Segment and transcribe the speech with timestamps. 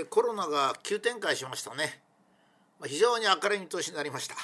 [0.00, 2.00] えー、コロナが急展開しましたね、
[2.78, 4.34] まあ、非常に明るい見通しになりました。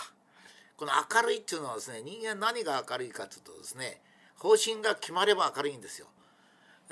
[0.76, 4.02] この明るいっていうのはですね人間何が明るいかというとですね
[4.36, 6.08] 方針が決まれば明るいんですよ。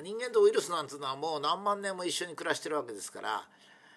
[0.02, 3.46] 人間とウイルスなんていうのはもう何万年も一緒に暮らしてるわけですから、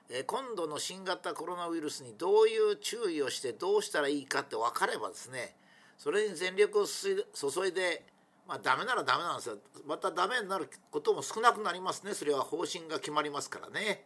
[0.10, 5.56] えー、今度の新型コロナウイルスにどういう注意をしてどうしたらいいかって分かればですね
[5.98, 8.04] それに全力を注いで
[8.46, 9.58] まあダメならダメなんですよ。
[9.88, 12.14] またダメになることも少なくなりますね。
[12.14, 14.06] それは方針が決まりますからね。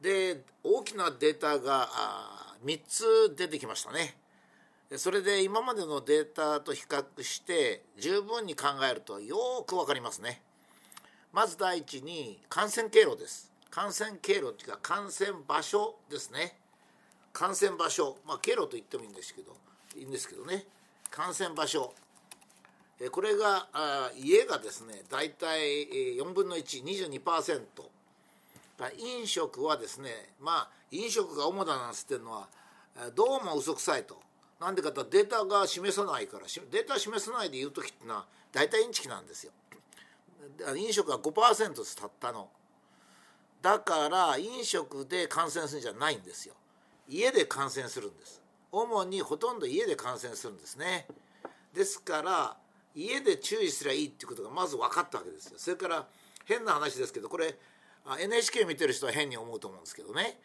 [0.00, 1.88] で大きなデータが
[2.64, 4.16] 3つ出てきましたね。
[4.96, 10.42] それで今までのデータと比較して十分に考えるとよく分かりますね。
[11.32, 13.50] まず第一に感染経路です。
[13.70, 16.56] 感染経路っていうか感染場所ですね。
[17.32, 18.18] 感染場所。
[18.26, 19.56] まあ経路と言ってもいいんですけど
[19.96, 20.64] いいんですけどね。
[21.10, 21.92] 感染場所。
[23.10, 23.68] これが
[24.16, 27.60] 家がですね大体4分の122%
[28.98, 32.48] 飲食はですねまあ飲食が主だなんつってるのは
[33.14, 34.20] どうも嘘くさいと。
[34.60, 39.52] なんでかとデータが示さないからデータ示さないで言う時ってのは大体インチキなんですよ。
[40.76, 42.48] 飲食が5%ですたったの。
[43.60, 46.54] だから飲食で感染するんじゃないんですよ。
[47.08, 48.40] 家で感染するんです。
[48.70, 51.06] 主にほとんど家で感染するんですね。
[51.72, 52.56] ですから
[52.94, 55.54] 家で注意すりゃいいっていうことがまず分かったわけですよ。
[55.58, 56.06] それから
[56.44, 57.58] 変な話ですけどこれ
[58.06, 60.38] NHK 見てる人は変に思うと思うんですけどね。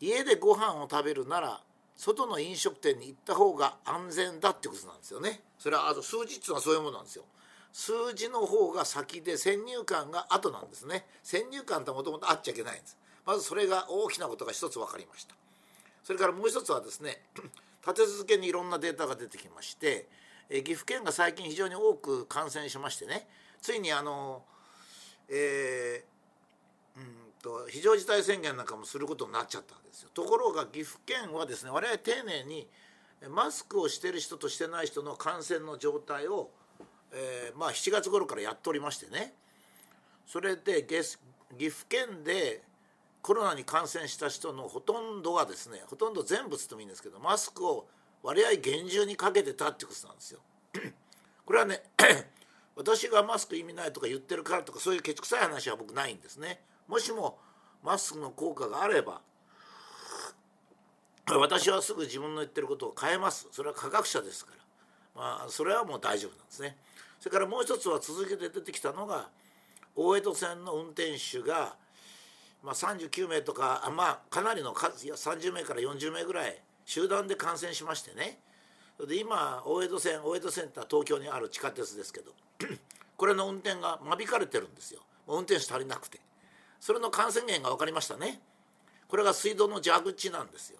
[0.00, 1.60] 家でご飯を食べるなら
[1.96, 5.40] 外の飲食店に行った方が安全だってことなんですよね。
[5.58, 7.24] それはあと数字っていうのはそういうものなんですよ。
[7.72, 11.04] 数字の方が先で先入観が後なんですね。
[11.22, 12.96] 先入観ともともとあっちゃいけないんです。
[13.26, 15.34] まずそれが大きなことが一つ分かりました。
[16.02, 17.20] それからもう一つはですね
[17.86, 20.08] 立て続けにいろんなデータが出てきまして
[20.48, 23.28] 岐阜県が最近非常に多く感染しましてね。
[23.60, 24.42] ついにあの、
[25.28, 26.19] えー、
[26.96, 27.04] うん
[27.42, 30.10] と非常事態宣言なんかもすることになっちゃったわけですよ。
[30.12, 32.68] ところが岐阜県はですね我々丁寧に
[33.28, 36.50] マスクをしてる人としてない人の感染の状態を、
[37.12, 39.34] えー、まあ7月頃からやっておりましてね
[40.26, 40.94] それで岐
[41.68, 42.62] 阜県で
[43.22, 47.86] コロナに感染した人のほとんどがですねほとんど全部つってもいいんですけどマスクを
[48.22, 50.40] 割合厳重にかけてたってことなんですよ。
[51.44, 51.82] これはね
[52.76, 56.60] 私がマスク意味ないとか言ってるからとかそういうケチくさい話は僕ないんですね。
[56.90, 57.38] もしも
[57.84, 59.20] マスクの効果があれば
[61.38, 63.46] 私はすぐ自分の言ってることを変えます。
[63.52, 64.50] それは科学者ですか
[65.14, 65.22] ら。
[65.22, 66.76] まあそれはもう大丈夫なんですね。
[67.20, 69.28] それからもう一つは続けて出てきたのが
[69.94, 71.76] 大江戸線の運転手が、
[72.64, 78.38] まあ、39名とかまあかなりの数いや30名から40名ぐらい集団で感染しましてね。
[79.06, 82.32] で今大江戸線大江戸線って東京にある地下鉄ですけど
[83.16, 85.00] これの運転が間引かれてるんですよ。
[85.28, 86.18] 運転手足りなくて。
[86.80, 88.40] それの感染源が分かりましたね。
[89.06, 90.78] これが水道の蛇口なんですよ。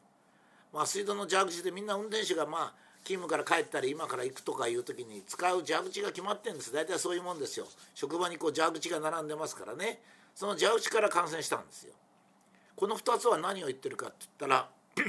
[0.72, 2.72] まあ水道の蛇口でみんな運転手がまあ
[3.04, 6.72] 勤務から帰ったり今から行くとかいう時に使う蛇口が決まってるんです。
[6.72, 7.66] 大体そういうもんですよ。
[7.94, 10.00] 職場にこう蛇口が並んでますからね。
[10.34, 11.92] その蛇口から感染したんですよ。
[12.76, 14.68] この2つは何を言ってるかって言ったら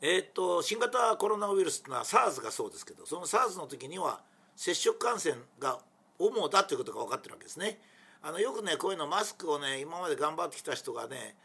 [0.00, 4.20] え、っと新型コロナウイルスっていうのは SARS がそうですけどその SARS の時には
[4.56, 5.78] 接触感染が
[6.18, 7.78] 主だということが分かってるわけですね。
[8.26, 11.36] あのよくねこういうのマスクをね今まで頑張ってきた人がね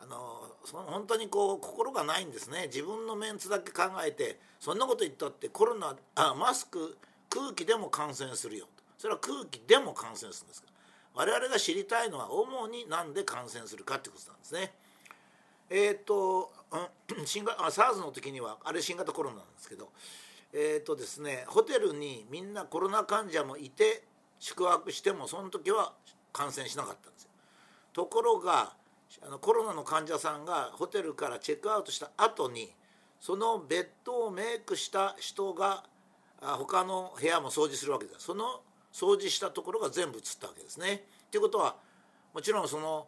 [0.00, 2.66] あのその本当にこう心がないんですね。
[2.66, 6.96] 自分のメンツだけ考えてそんなこと言ったってコロナあマスク
[7.28, 8.66] 空気でも感染するよ。
[8.76, 10.62] とそれは空気でも感染するんです。
[10.62, 10.68] か
[11.16, 14.72] ら我々が知りたいのは主に何で感染するかってことなんですね。
[15.70, 16.52] えっ、ー、と、
[17.18, 19.90] うん、新あ SARS の時にはあれ新型コロナなんですけど
[20.52, 24.04] えっ、ー、とですねホテルにみんなコロナ患者もいて
[24.38, 25.92] 宿泊してもその時は
[26.32, 27.30] 感染しなかったんですよ。
[27.92, 28.72] ところが
[29.22, 32.70] あのコロナの患者さんがホテルからチェックアウトした後に
[33.20, 35.84] そのベッドをメイクした人が
[36.40, 38.60] 他の部屋も掃除するわけですその
[38.92, 41.04] 掃除したところが全部映ったわけですね。
[41.30, 41.76] ということは
[42.34, 43.06] もちろんその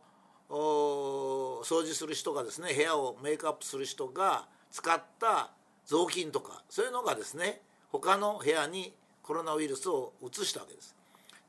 [0.49, 5.51] 掃除する人がですね部屋をメイクアップする人が使った
[5.87, 7.61] 雑巾とかそういうのがですね
[7.93, 8.93] 他の部屋に
[9.23, 10.97] コロナウイルスを移したわけです。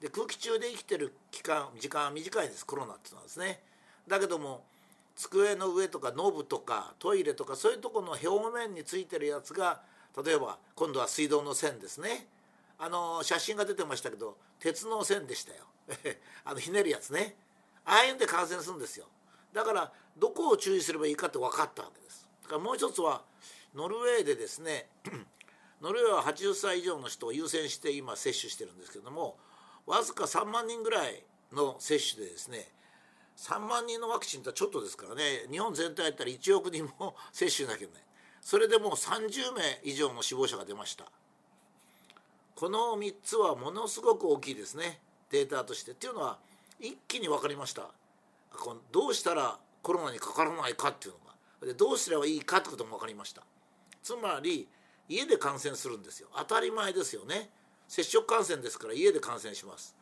[0.02, 2.66] で空気中で生きてる期間時間は短いです。
[2.66, 3.62] コロナっていうのはですね。
[4.08, 4.64] だけども
[5.16, 9.82] 机の上とかノブとかトイレとかそういうとこの表面についてるやつが
[10.26, 12.26] 例えば今度は水道の線ですね。
[12.80, 15.66] あの写真が出てましたけど鉄の線でしたよ。
[16.44, 17.36] あのひねるやつね。
[17.86, 19.06] ああいうんで感染するんですよ。
[19.54, 22.28] だからどこを注意すればいいかって分かったわけです。
[22.42, 23.24] だからもう一つは
[23.76, 24.90] ノルウェーでですね
[25.80, 29.38] ノルウェーは80歳以上の人を優先して今接種してるんですけども
[29.92, 31.22] わずか3万人ぐらい
[31.52, 32.66] の接種でですね
[33.36, 38.04] 3万人のワクチンってちょっとですからね日本全体やったら1億人も接種なきゃいけない。
[38.40, 41.04] それでもう30名以上の死亡者が出ました。
[42.56, 45.92] この3つはものすごく大きいですねデータとして。
[45.92, 46.38] っていうのは
[46.80, 47.90] 一気に分かりました。
[48.94, 51.68] どうしたらコロナにかからないかっていうのが。
[51.68, 53.44] でどうすればいいかってことも分かりました。
[54.02, 54.70] つまり
[55.10, 56.30] 家で感染するんですよ。
[56.38, 57.50] 当たり前ですよね。
[57.92, 59.98] 接触感染ですから家で感染します。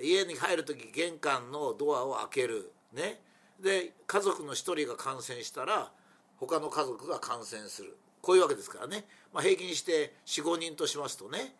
[0.00, 2.70] 家に入る時玄関のドアを開ける。
[2.92, 3.20] ね。
[3.60, 5.90] で家族の1人が感染したら
[6.36, 7.96] 他の家族が感染する。
[8.22, 11.56] こういうわけですからね、まあ、平均して45人としますとね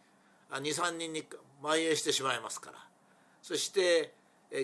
[0.52, 1.24] 23人に
[1.60, 2.78] 蔓延してしまいますから。
[3.42, 4.14] そして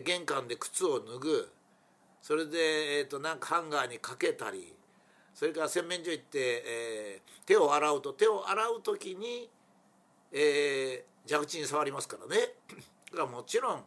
[0.05, 1.49] 玄関で靴を脱ぐ。
[2.23, 4.77] それで、えーと、なんかハンガーにかけたり。
[5.35, 9.51] それから洗面所行って、えー、手を洗うと手を洗う時に、
[10.33, 12.41] えー、蛇口に触りますからね。
[13.11, 13.85] だからもちろん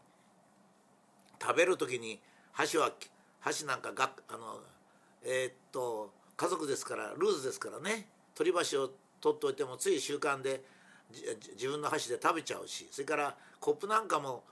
[1.41, 2.19] 食べる時に
[2.51, 2.91] 箸は
[3.39, 4.59] 箸なんかがあの
[5.23, 8.07] えー、っと家族ですからルーズですからね。
[8.35, 8.89] 取り箸を
[9.21, 10.63] 取っておいてもつい習慣で
[11.53, 14.43] 自分の箸で食べちゃうしそれからコップなんかも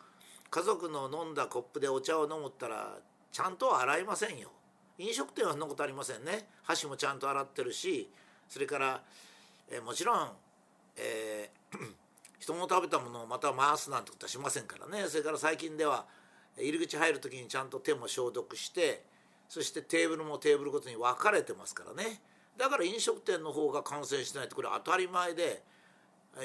[0.50, 2.98] 家族の飲んだコップでお茶を飲むったら
[3.32, 4.52] ちゃんとは洗いませんよ。
[4.98, 6.48] 飲食店はそんなことありませんね。
[6.64, 8.10] 箸もちゃんと洗ってるし
[8.48, 9.02] それから、
[9.70, 10.30] えー、もちろん、
[10.98, 11.61] えー、
[12.40, 15.08] 人の食べたものをまた回すなんてことはしませんからね。
[15.08, 16.06] それから最近では
[16.58, 19.06] 入り口入る時にちゃんと手も消毒して
[19.48, 22.22] そしてテーブルもテーブルごとに分かれてますからね。
[22.58, 25.64] だから飲食店の方が感染してないってこれ当たり前で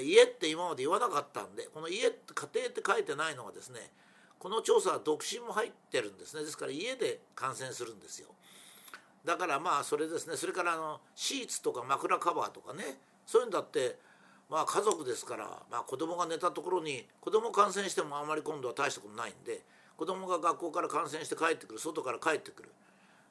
[0.00, 3.90] 家って今まで言わなかったんでこの家って家庭って書いてないのがですね
[4.38, 6.42] この調査は独身も入ってるんですね。
[6.42, 8.28] ですから家で感染するんですよ。
[9.24, 10.36] だからまあそれですね。
[10.36, 13.00] それからあのシーツとか枕カバーとかね。
[13.24, 13.98] そういうんだって
[14.48, 19.62] まあ家族ですから、まあ、子供が寝たところに子供感染してもあまり今度は大したことないんで
[19.96, 22.70] 子供が学校から感染して帰ってくる外から帰ってくる。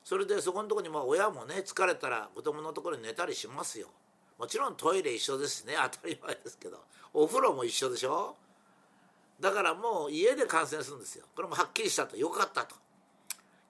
[0.04, 3.88] それでそこのとこにまあ親もね疲れたら子供のところに寝たりしますよ。
[4.38, 6.80] もちろんトイレ一緒ですね当たり前ですけど
[7.14, 8.36] お風呂も一緒でしょ？
[9.40, 11.26] だからもう家で感染するんですよ。
[11.36, 12.18] これもはっきりしたと。
[12.18, 12.76] よかったと。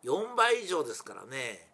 [0.03, 1.67] 4倍以上ですからね。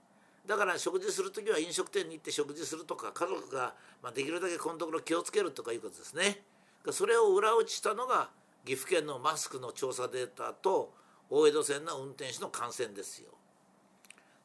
[0.51, 6.44] だから食事する時は飲食店に行って食事するとか家族がまできるだけこのところ気をつけるとかいうことですね。
[6.92, 8.31] それを裏打ちしたのが
[8.65, 10.94] 岐阜県のマスクの調査データと
[11.30, 13.30] 大江戸線の運転手の感染ですよ。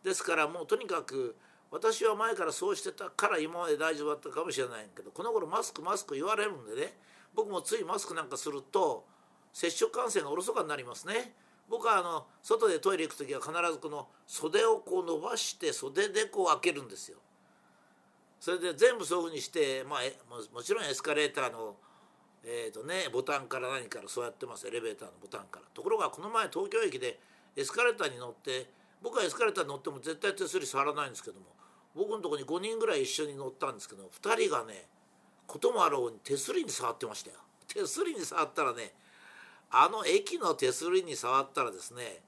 [0.04, 1.34] ですからもうとにかく
[1.72, 6.94] 私は前からそうしてたから今まで大丈夫だったかもしれないけどこの頃マスクマスク言われるんでね
[7.34, 9.04] 僕もついマスクなんかすると
[9.52, 11.34] 接触感染がおろそかになりますね。
[11.68, 17.18] 僕はあの外でトイレ行く時は必ずこの袖をこう伸ばして袖でこう開けるんですよ。
[18.38, 21.76] それで全部そういうふうにして、まあ、もちろんエスカレーターの、
[22.44, 24.68] えーとね、ボタンから何からそうやってます。
[24.68, 25.66] エレベーターのボタンから。
[25.74, 27.18] ところがこの前東京駅で
[27.56, 28.70] エスカレーターに乗って
[29.02, 31.46] 僕はエスカレーターに乗っても絶対手すり触らないんですけども
[31.94, 34.86] 僕のとこに5人ぐらい一緒に乗ったんですけど2人がね
[35.46, 37.36] こともあろうに手すりに触ってましたよ。
[37.66, 38.92] 手すりに触ったらね
[39.70, 42.20] あの駅の手すりに触ったらですね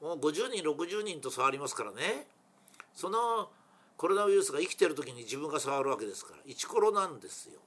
[0.00, 2.26] もう50人60人と触りますからね。
[2.92, 3.50] その
[3.96, 7.60] コロナウイルスが生きてる時に自分が触るわけですからイチコロなんですよ。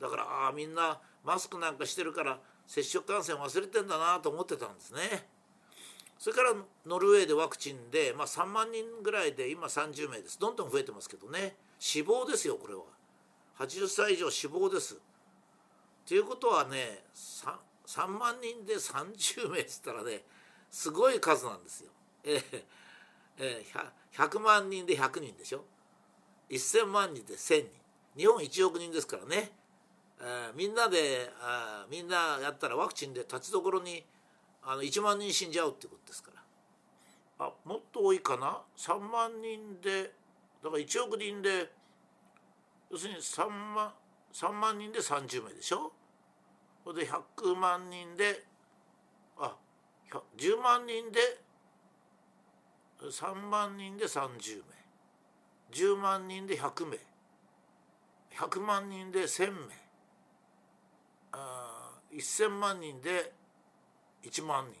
[0.00, 5.28] だからああみんなマスクなんかしてるから接触感染忘れてんだなと思ってたんですね。
[6.18, 6.54] それから
[6.86, 10.38] ノルウェーでワクチンで、まあ、3万人ぐらいで今30名です。
[10.40, 11.56] どんどん増えてますけどね。
[11.78, 12.82] 死亡ですよこれは。
[13.58, 14.98] 80歳以上死亡です。
[16.06, 17.04] ということはね
[17.86, 20.22] 3, 万人で30名っつったらね
[20.70, 21.90] すごい数なんですよ。
[22.24, 22.42] え
[23.38, 25.64] えー、100万人で100人でしょ
[26.50, 27.68] ？1000万人で1000人
[28.16, 29.50] 日本1億人ですからね、
[30.20, 34.04] えー、みんなであみんなやったらワクチンで立ちどころに
[34.62, 36.42] あの1万人死んじゃうってことですから。
[37.38, 40.10] あもっと多いかな？3万人で
[40.64, 41.70] だから1億人で
[42.90, 43.92] 要するに3万
[44.32, 45.92] ,3 万人で30名でしょ？
[46.86, 48.44] それで100万人で
[49.36, 49.56] あ
[50.38, 51.18] 10万人で
[53.02, 54.64] 3万人で30名。
[55.72, 56.96] 10万人で100名。
[58.36, 59.58] 100万人で1,000名。
[61.32, 63.32] あ1,000万人で
[64.22, 64.80] 1万人。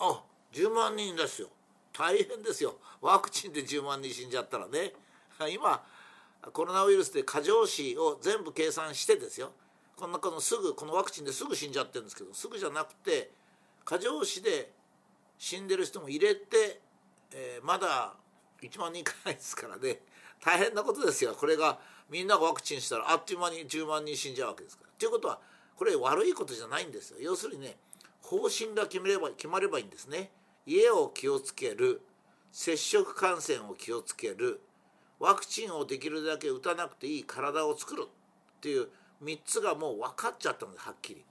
[0.00, 1.48] あ10万人ですよ。
[1.92, 2.74] 大変ですよ。
[3.00, 4.92] ワクチンで10万人死んじゃったらね。
[5.52, 5.84] 今
[6.52, 9.52] コロナウイルスで過剰死を全部計算してですよ。
[9.96, 13.30] こんなこのすぐこのワクチンですぐ死んじゃってるんですけどすぐじゃなくて
[13.84, 14.70] 過剰死で
[15.38, 16.80] 死んでる人も入れて、
[17.32, 18.14] えー、まだ
[18.62, 20.00] 1万人いかないですからね。
[20.44, 21.34] 大変なことですよ。
[21.38, 21.78] これが
[22.10, 24.90] みんながワクチンしたらあっという間に10万人死んじゃうわけですから。
[24.98, 25.38] ということは
[25.76, 27.18] これ悪いことじゃないんですよ。
[27.20, 27.76] 要するにね
[28.22, 30.30] 方針が決めれば決まればいいんですね。
[30.66, 32.00] 家を気をつける
[32.50, 34.60] 接触感染を気をつける
[35.18, 38.88] ワクチンをできるだけ打たなくていい体を作るっていう
[39.22, 41.24] 3つがもう分かっちゃったんではっきり。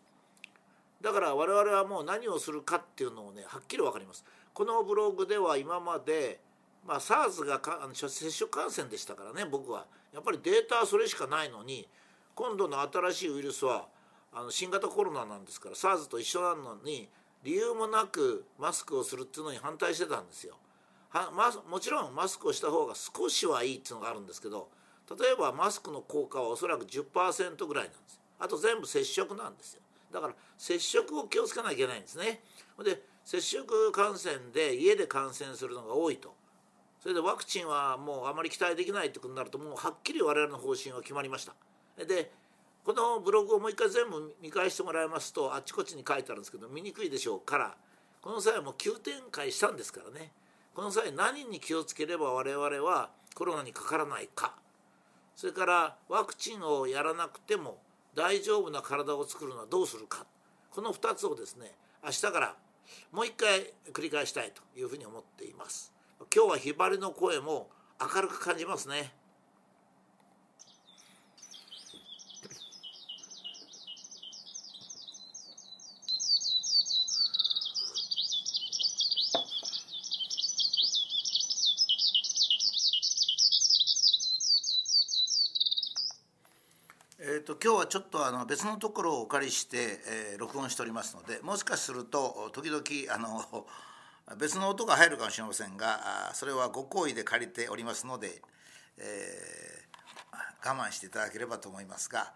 [1.02, 4.24] だから我々はもう何をするかっていうのをねはっきり分かります。
[4.54, 6.40] このブログでは今まで
[6.86, 11.88] まあ SARS がかあの接触感染でしたからね僕はやっぱりデータはそれしかないのに
[12.36, 13.88] 今度の新しいウイルスは
[14.34, 17.10] あの新型コロナなんですから SARS と一緒なのに
[17.44, 20.56] 理由もなくマスクをするっていうのに反対してたんですよ。
[21.10, 24.70] はま、もちろんマスクをした方が少しはいいっていうのがあるんですけど
[25.10, 29.82] 例えばマスクの効果はおそらく10%ぐらいなんですあと全部接触なんですよ。
[30.12, 32.42] だから接触を気をつけなきゃいけないんですね。
[32.84, 36.36] で接触感染で家で感染するのが多いと。
[37.00, 41.54] それでワクチンはもうあまり期待できないってことになるともうはっきり我々の方針は決まりました。
[42.06, 42.32] で
[42.84, 47.76] このブログをもう一回全部見返してもらいますとあっちこっちに書いてあるんですけど見にくいでしょうから
[48.22, 50.32] この際はもう急展開したんですからね。
[50.76, 54.56] この際何に気をつければ我々はコロナにかからないか。
[55.36, 57.78] それからワクチンをやらなくても
[58.16, 60.26] 大丈夫な体を作るのはどうするか。
[60.72, 61.72] この2つをですね
[62.04, 62.56] 明日から
[63.12, 65.94] もう一回繰り返したいというふうに思っています。
[66.34, 69.14] 今日はひばりの声も明るく感じますね。
[87.44, 90.00] ーと、今日はちょっとあの別のところをお借りして、
[90.32, 92.82] えー、録音しておりますのでもしかすると時々
[93.14, 93.66] あの
[94.38, 98.42] 別の音が入るかもしれませんがそれはご好意で借りておりますので、
[98.98, 102.32] えー、我慢していただければと思いますが、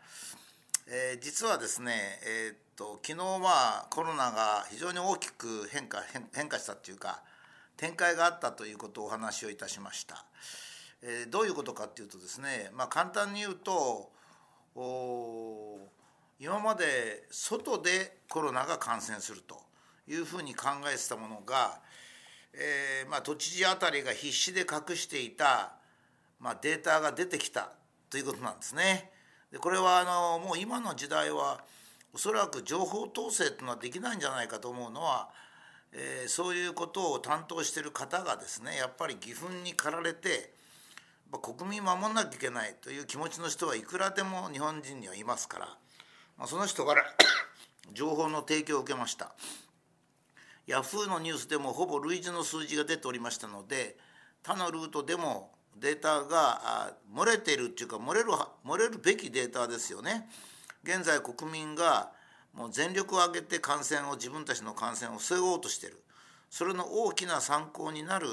[0.88, 1.94] えー、実はですね、
[2.26, 6.04] えーと、昨日はコロナが非常に大きく変化
[6.36, 7.22] 変化したっていうか
[7.78, 10.26] 展開があったということをお話をいたしました。
[11.04, 14.10] えー、どういうことかっていうとですね、まあ、簡単に言うと
[16.40, 19.58] 今まで外でコロナが感染すると
[20.08, 21.80] いうふうに考えてたものが、
[22.54, 25.74] えーまあ、都知事あたりが必死で隠していた、
[26.40, 27.72] まあ、データが出てきた
[28.12, 29.10] ということなんですね。
[29.52, 31.62] でこれはあのもう今の時代は
[32.14, 35.30] おそらく情報統制というのはできないんじゃないかと思うのは、
[35.92, 40.57] えー、そういうことを担当している方がですねやっぱり義憤に駆られて
[41.32, 45.66] まあ国民守んなきゃいけないという気持ちの人はいくらでも日本人にはいますから、
[46.38, 47.04] まあ、その人から
[47.94, 49.34] 情報の提供を受けました。
[50.66, 53.98] ヤフーのニュースでもほぼ類似の数字が出ておりましたので
[54.44, 58.32] 他のルートでもデータが漏れているっていうか漏れる
[58.66, 60.30] 漏れるべきデータですよね。
[60.84, 62.12] 現在国民が
[62.54, 66.04] もう全力を挙げて感染を自分たちの感染を防ごうとしている。
[66.50, 68.28] それの大きな参考になる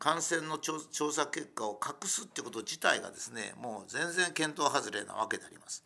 [0.00, 0.80] 感染の調
[1.12, 5.84] 査結果を隠すってこと自体がですねもう全然検討外れなわけであります。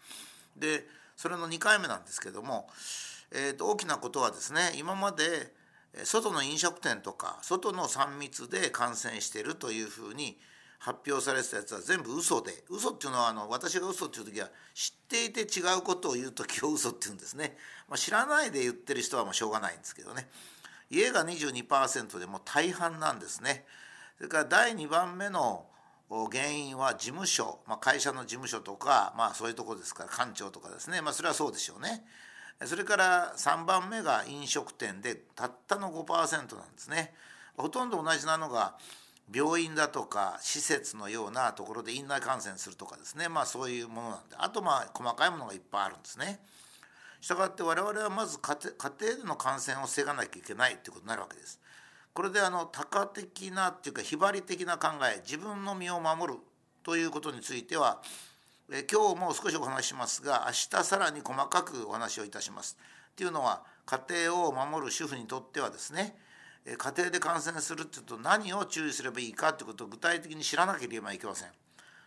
[0.57, 2.69] でそれの2回目なんですけども、
[3.33, 5.53] えー、と大きなことはですね今まで
[6.05, 10.39] 外の飲食店とか外の3密で感染してるというふうに
[10.79, 17.57] 発表されてたやつは全部嘘で嘘っていうのはあの私が嘘っていう時は知っていて違うことを言う時を嘘って言うんですね、
[17.89, 20.29] まあ、知らないで言ってる人はもうしょうがないんですけどね
[20.91, 23.65] 家が22%でも大半なんですね。
[24.17, 25.67] それから第2番目の
[26.31, 32.05] 原因は事務所、まあ、会社の事務所とか、まあ、そういうとこですから官庁とかですね、まあ、それはそうでしょうね。
[32.65, 37.13] それから3番目が飲食店でたったの5%なんですね。
[37.57, 38.77] ほとんど同じなのが
[39.33, 46.41] 病院だとか施設のようなところで院内感染するとかですねまあそういうものなんであとまあ細かいものがいっぱいあるんですね。
[47.21, 48.57] したがって我々はまず家
[49.01, 51.59] 庭での感染を防がなきゃいけないということになるわけです。
[52.15, 56.39] これであの多価的なっていうか非張り的な考え自分の身を守る
[56.85, 58.01] ということについては
[58.71, 62.79] え今日も少しお話しますが明日さらに細かくお話をいたします。
[63.11, 66.17] っていうのは家庭を守る主婦にとってはですね
[66.65, 71.49] 家庭で感染するっていうと何を注意すればいいかということを具体的に知らなければいけません。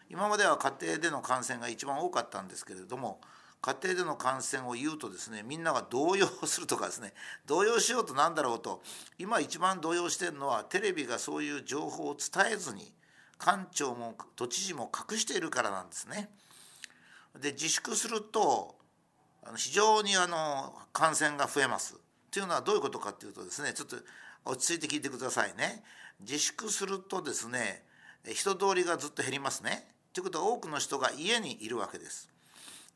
[0.09, 3.19] 今までは家庭での感染が一番多かったんですけれども
[3.61, 7.13] 家庭での感染を言うとですねみんなが動揺するとかですね
[7.47, 8.81] 動揺しようとなんだろうと
[9.17, 12.93] 今一番動揺してるのはテレビがそういう情報を伝えずに
[13.37, 16.29] 官庁も都知事も隠しているからなんですね。
[17.39, 18.75] で自粛すると
[19.55, 21.95] 非常にあの感染が増えます。
[22.31, 23.97] というのはどういうことかというとですねちょっと
[24.45, 25.83] 落ち着いて聞いてくださいね。
[26.19, 27.83] 自粛するとですね
[28.25, 29.87] 人通りがずっと減りますね。
[30.13, 32.29] ということは多くの人が家にいるわけです。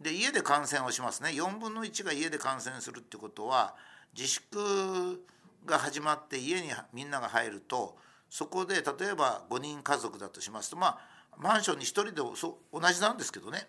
[0.01, 3.75] で家で感染をしますね4分の1が家で感染するってことは
[4.15, 5.23] 自粛
[5.65, 7.97] が始まって家にみんなが入ると
[8.29, 10.99] そこで例えば5人家族だとしますとまあ
[11.37, 13.67] マンションに1人でそ同じなんですけどね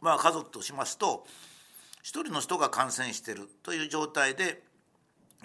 [0.00, 1.26] まあ家族としますと
[2.04, 4.62] 1人の人が感染してるという状態で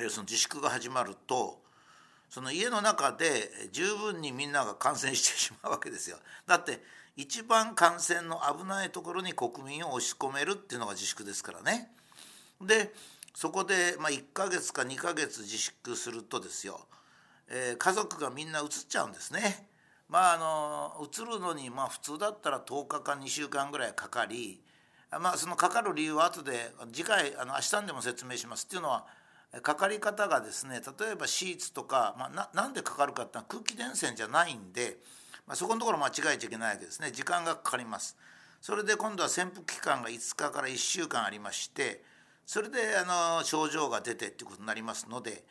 [0.10, 1.62] その自粛が始まると
[2.30, 6.18] その家の中で十分にみんなが感染してしまうわけですよ。
[6.48, 6.82] だって
[7.22, 11.92] 一番感染の危ないところに国民を押し込めるっていうのが自粛ですからね。
[12.60, 12.92] で
[13.36, 16.82] そこで、まあ、1ヶ月か2ヶ月自粛するとですよ、
[17.48, 19.68] えー、家族がみんな移っちゃうんですね。
[20.10, 20.38] まああ
[21.00, 24.60] の移るのにまあ普通だったら10日か2週間ぐらいかかり、
[25.12, 29.06] まあ、そのかかる理由は後で次回あの明日にでも説明しますっていうのは
[29.62, 34.98] かかり方がですね例えばシーツとか、まあ、なんでかかるかっていうのは空気伝染じゃないんで、
[35.48, 38.18] まあ、そこのところ間違えちゃいけないわけですね時間がかかります。
[38.62, 42.04] それで今度は潜伏期間が5日から1週間ありまして
[42.46, 45.44] それであの症状が出てっていうことになりますので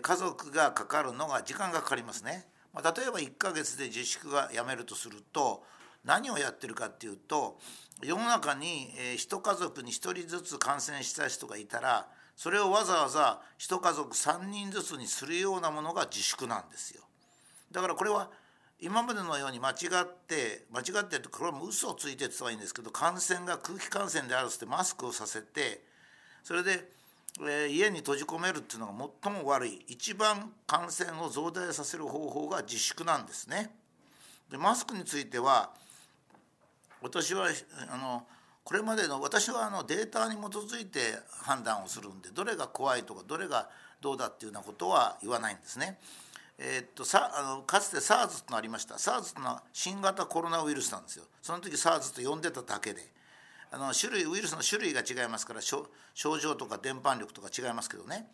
[0.00, 2.46] 家族がかかるのが時間がかかりますね。
[2.72, 5.64] まあ、例えば1ヶ月で自粛がやめるとすると
[6.04, 7.58] 何をやってるかっていうと
[8.02, 17.02] 世の中に1家族に1人ずつ感染した人がいたらそれをわざわざ1家族3人ずつにするようなものが自粛なんですよ。
[17.72, 18.30] だからこれは
[18.80, 25.82] 今までのように間違って間違ってってこれも嘘をついてって言ったらいいんですけど感染が空気感染であるってマスクをさせて
[26.44, 26.88] それで、
[27.40, 28.92] えー、家に閉じ込めるっていうのが
[29.22, 33.70] 最も悪い一番感染を増大させる方法が自粛なんですね。
[34.50, 35.70] でマスクについては
[37.02, 37.48] 私は
[37.90, 38.26] あの
[38.64, 41.00] これまでの私はあのデータに基づいて
[41.42, 43.68] 判断をするんでどれが怖いとかどれが
[44.00, 45.98] どうだっていうようなことは言わないんですね。
[46.58, 48.96] えー、っとさあのかつて SARS となりました。
[48.96, 51.24] SARS というのは新型コロナウイルスなんですよ。
[51.40, 53.18] その時 SARS と呼んでただけで。
[53.70, 58.26] あの種類ウイルスの種類が違いますから症状とか伝播力とか違いますけどね。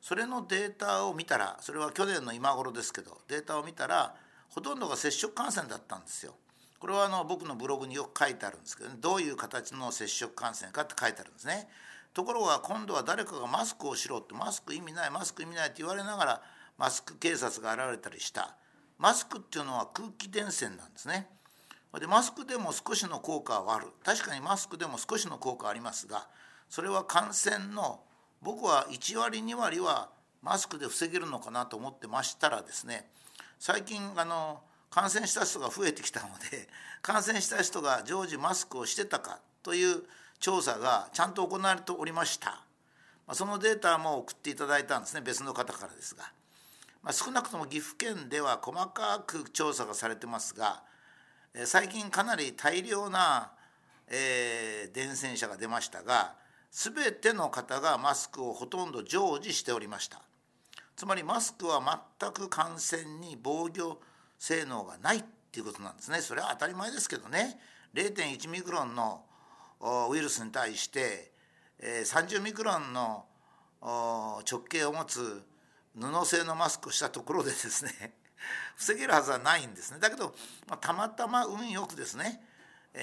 [0.00, 4.14] それのデータを見たらそれは去年の今頃ですけどデータを見たら
[4.50, 6.34] ほとんどが接触感染だったんですよ。
[6.78, 11.66] これはあの僕のブログによく書いてあるんですけど、ね、どういう形の接触感染かって書いてあるんですね。
[12.12, 16.42] ところが今度は誰かがマスクをしろってマスク意味ないマスク意味ないって言われながら
[16.78, 18.56] マスク警察が現れたりした
[18.98, 21.28] マスクっていうのは空気伝染なんですね。
[21.98, 26.26] でマスクでも少しの効果はある確かにマスクでも少しの効果はありますが
[26.68, 28.00] それは感染の
[28.42, 30.10] 僕は1割2割は
[30.42, 33.08] マスクで防げるのかなと思ってましたらですね
[33.60, 34.60] 最近あの
[34.90, 36.68] 感染した人が増えてきたので
[37.00, 40.02] 感染した人が常時マスクをしてたかという
[40.40, 42.60] 調査がちゃんと行われておりました。
[43.32, 46.30] そのデータも送っていただいたんですね別の方からですが、
[47.04, 50.82] まあ、少なくとも岐阜県では細かく調査がされてますが
[51.66, 53.52] 最近かなり大量な、
[54.08, 56.34] えー、伝染者が出ましたが
[56.70, 60.20] 全ての方がマスクをほとんど常時しておりました。
[60.96, 61.80] つまりマスクは
[62.20, 64.00] 全く感染に防御
[64.40, 66.20] 性能がないっていうことなんですね。
[66.20, 67.60] それは当たり前ですけどね。
[67.94, 69.22] 0.1ミクロンの
[70.10, 71.30] ウイルスに対して
[71.80, 73.26] 30ミクロンの
[73.80, 75.44] 直径を持つ
[75.94, 78.14] 布製のマスクをしたところでですね
[78.76, 80.00] 防げるはずはないんですね。
[80.00, 80.34] だけど、
[80.66, 82.44] まあ、たまたま運よくですね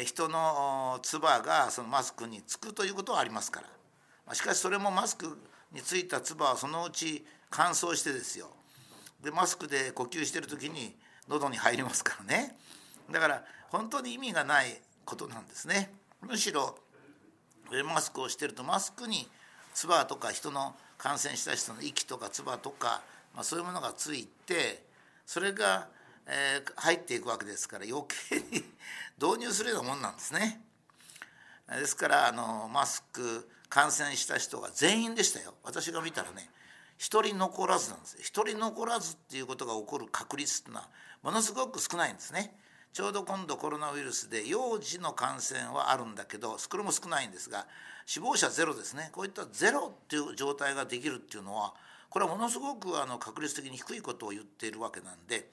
[0.05, 3.67] 人の唾がそのマスクにつくということはありますから、
[4.25, 5.37] まあ、しかしそれもマスク
[5.71, 8.53] についた唾はそのうち乾燥してですよ。
[9.21, 12.57] でマスクで呼吸してる時に喉に入りますからね。
[13.09, 15.93] だから本当に意味がないことなんですね。
[16.21, 16.77] むしろ
[17.85, 19.29] マスクをしてるとマスクに
[19.73, 23.01] 唾とか人の感染した人の息とか唾とか、
[23.33, 24.83] まあ、そういうものがついて
[25.25, 25.87] それが、
[26.27, 28.63] えー、入っていくわけですから余計に
[29.19, 30.61] 導入するようなもんなんですね。
[31.67, 36.49] ですからあのマスク感染した人が全員でしたよ私が見たらね
[36.99, 40.89] 1人残らずなんです1人残らずっていうことが起こる確率っていうのは
[41.23, 42.53] ものすごく少ないんですね。
[42.93, 47.65] ちょうど今度コロナウイルスで幼児の感染はあるんだけどこれも少ないんですが
[48.05, 51.73] 死亡者ゼロですねこういったゼロっていう状態ができるっていうのは
[52.09, 55.47] これはものすごくあの確率的に低いことを言っているわけなんで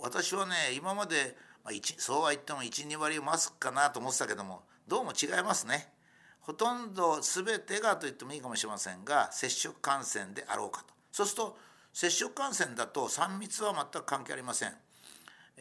[0.00, 5.92] 私はね今まで、まあ、そうは言っても12割マスクかなと思ってたけどもどうも違いますね。
[6.40, 11.58] ほとんど全てがと言ってもいいかもしれませんが接触感染であろうかとそうすると
[11.92, 14.72] 接触感染だと3密は全く関係ありません。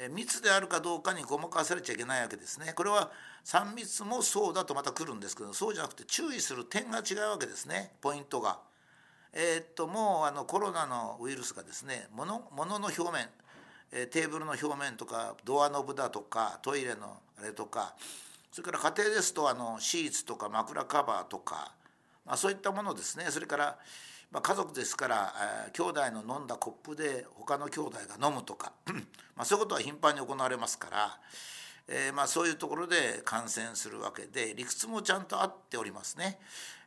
[0.10, 2.74] 密であるかどうかにごまかされちゃいけないわけですね。
[2.74, 3.12] これは
[3.46, 8.60] 3密もそうだとまた来るんですけどそうじゃなくて注意する点が違うわけですねポイントが。
[9.34, 13.28] えー、っともうあのコロナのウイルスがですねものの表面、
[13.92, 17.96] えー、テーブルの表面とかドアノブだとかトイレのあれとか
[18.52, 21.72] それから家庭ですとあのシーツとか枕カバーとか
[22.28, 23.78] まあ、そういったものですねそれから、
[24.32, 25.34] まあ、家族ですから、
[25.68, 28.74] えー、兄弟の飲んだコップで他の兄弟が飲むとか
[29.36, 31.20] まあそういうことは頻繁に行われますから、
[31.88, 36.40] えー、まあそういうところで感染するわけで理屈もちゃんと合っておりますね。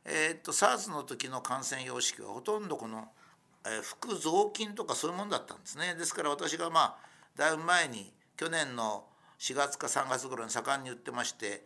[0.04, 3.08] えー、っと SARS の時の感染様式はほとんどこの、
[3.64, 5.94] えー、腹雑巾とかそういうものだったんですね。
[5.94, 6.96] ですから私がまあ
[7.36, 9.04] だいぶ前に去年の
[9.38, 11.64] 4月か3月頃に盛んに言ってまして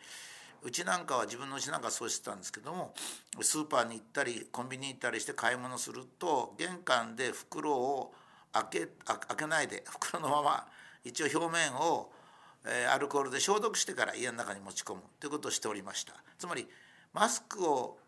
[0.64, 2.94] うちなんかは自分のうちなんかそうしてたんですけども
[3.40, 8.14] スーパーに行ったりコンビニに行ったりして買い物すると玄関で袋を
[8.52, 10.66] 開け開けないで袋のまま
[11.04, 12.10] 一応表面を
[12.92, 16.66] アルコールで消毒してから家の中に持ち込むということをしておりましたつまり
[17.12, 17.98] マスクを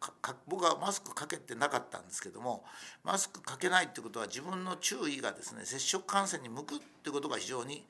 [0.48, 2.64] 僕はマスクかけてなかったんですけども
[3.04, 7.84] マスクかけないってことは自分の注意がですね接触感染に向くってことが非常に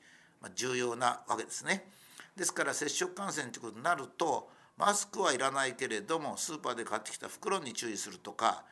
[0.55, 1.87] 重要なわけですね。
[2.35, 8.63] ですから接触感染ということになるとマスクはいらないけれどもスーパーで買ってきた袋に注意するとか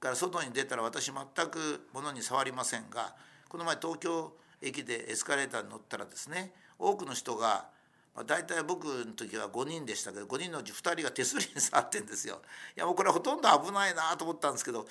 [0.00, 1.14] から外に出たら私全
[1.48, 3.14] く物に触りませんが
[3.48, 7.66] この前東京駅でエスカレーターに乗ったらですね多くの人が
[8.14, 12.42] まあ、大体僕の時は5人でしたけど5人のうち2人が手すりに触ってんですよ。
[12.76, 14.86] いやもうこれほとんど危ないなと思ったんですけど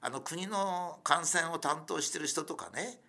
[0.00, 3.00] あの国の感染を担当してる人とかね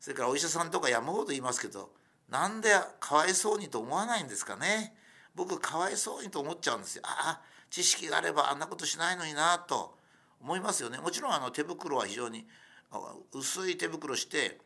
[0.00, 1.90] それからお医者さんとか山ほど言いますけど
[2.28, 2.68] なんで
[3.00, 4.94] かわいそうにと思わないんですかね。
[5.36, 7.02] 僕かわいそうにと思っちゃうんですよ。
[7.04, 9.98] ああ知識があればあんなことしないのになと
[10.40, 10.98] 思いますよね。
[10.98, 12.46] もちろんあの手袋は非常に
[13.32, 14.58] 薄い手袋して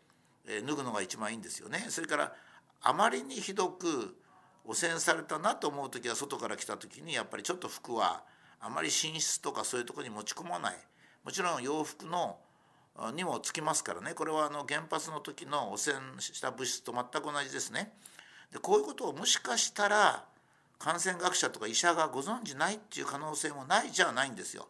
[0.46, 1.87] 脱ぐのが一番いいんですよね。
[1.88, 2.33] それから
[2.83, 4.16] あまりにひどく
[4.64, 8.22] 汚染されたなと思う時は外から来た時にやっぱりちょっと服は
[8.61, 10.76] あまり寝室とかそういうとこに持ち込まない
[11.24, 12.38] もちろん洋服の
[13.14, 17.92] にもつきますからねこれはあの原発の時の汚染した物質と全く同じですね。
[18.52, 20.24] でこういうことをもしかしたら
[20.81, 24.66] 感染学者とか医者がご存じないっていう可能性もないじゃないんですよ。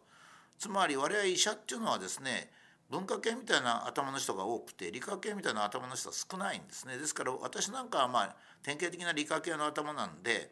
[0.59, 2.51] つまり我々医者っていうのはですね
[2.91, 10.51] 文化系みたいな頭の人が多くて理科系みたいな頭の人は少ないんですねですから私なんかはまあ典型的な理科系の頭なんで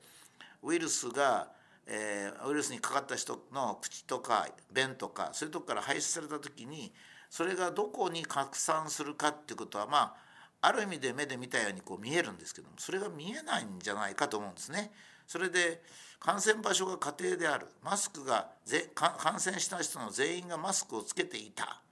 [0.64, 1.50] ウイルスが、
[1.86, 6.92] えー、ウイルスにかかった人の口とか便とかそういうとこから排出された時に
[7.30, 10.16] それがどこに拡散するかっていうことはま
[10.62, 14.92] あある意味で目で見たようにこう見えるんですけどもそれが見えないんじゃないかと思うんですね。
[15.30, 15.80] それで
[16.20, 17.68] 感染場所が家庭である。
[17.84, 21.84] マスクがぜ感染した人の全員がマスクをつけていた。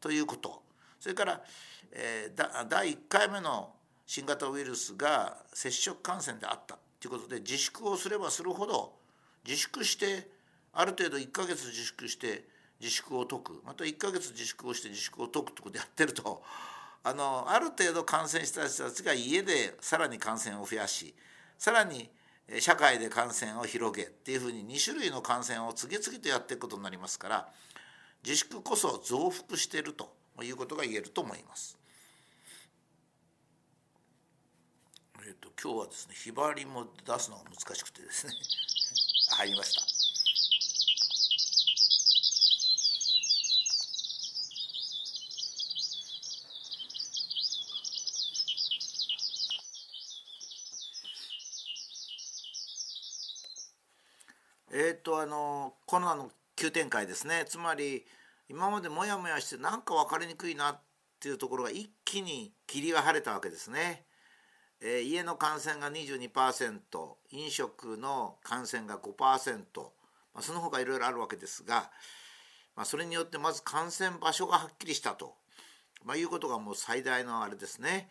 [0.00, 0.62] ということ。
[1.00, 1.42] それから、
[1.90, 3.72] えー、第1回目の
[4.06, 6.78] 新型ウイルスが接触感染であった。
[7.00, 8.92] ということで自粛をすればするほど
[9.44, 10.28] 自粛して
[10.72, 12.44] ある程度1ヶ月自粛して
[12.80, 13.60] 自粛を解く。
[13.66, 16.44] また1ヶ月自粛をして自粛を解くということでやってると。
[17.02, 21.12] あのある程度感染した人たちが家でさらに感染を増やし
[21.58, 22.08] さらに
[22.58, 27.48] 社会で感染を広げっていうふうに2種類の感染を次々とやっていくことになりますから
[28.24, 31.78] 自粛こそ増幅しているということが言えると思います。
[35.26, 38.32] えっと今日はですねひばりも出すのが難しくてですね
[39.38, 39.93] 入りました。
[54.76, 58.04] えっ、とあのコロナの急展開ですねつまり
[58.48, 60.80] 今までモヤモヤしてなんか分かりにくいなっ
[61.20, 64.04] ていうところが一気に霧が晴れたわけですね。
[64.82, 66.80] えー、家の感染が22%
[67.30, 71.90] 飲食の感染が5%、まあ、その他いろいろあるわけですが、
[72.76, 75.36] まあ、それによってまず感染場所がはっきりしたと、
[76.04, 78.10] まあ、いうことがもう最大のあれですね。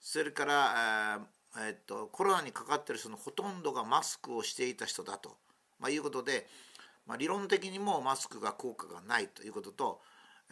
[0.00, 1.20] それから、
[1.56, 5.36] えー、っとコロナにかかってる人のほとんどがマスクをしていた人だと、
[5.78, 6.46] まあ、いうことで
[7.08, 10.00] まあ、理論的にもマスクが効果がないということと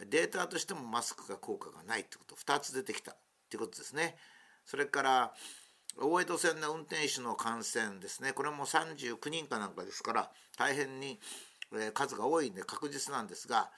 [0.09, 3.15] データとしてもマスクが効果がないということ2つ出てきた
[3.49, 4.17] ということですね。
[4.65, 5.33] それから
[5.99, 11.19] 大江戸線の運転手の感染ですねこれも39人かなんかですから大変に
[11.93, 13.69] 数が多いんで確実なんですが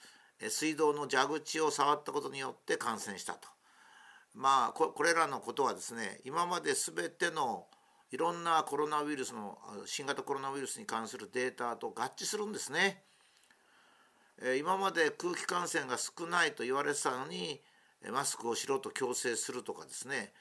[0.48, 3.48] 水道の蛇口を触ったことによって感染したと。
[4.34, 7.66] まあこれらのことはですね今まで全ての
[8.12, 13.04] いろんなコロナウイルスの新型コロナウイルスに関するデータと合致するんですね。
[14.58, 17.60] 今まで空気感染が少ないと言われてたのに
[18.10, 20.32] マスクをしろと強制するとかですね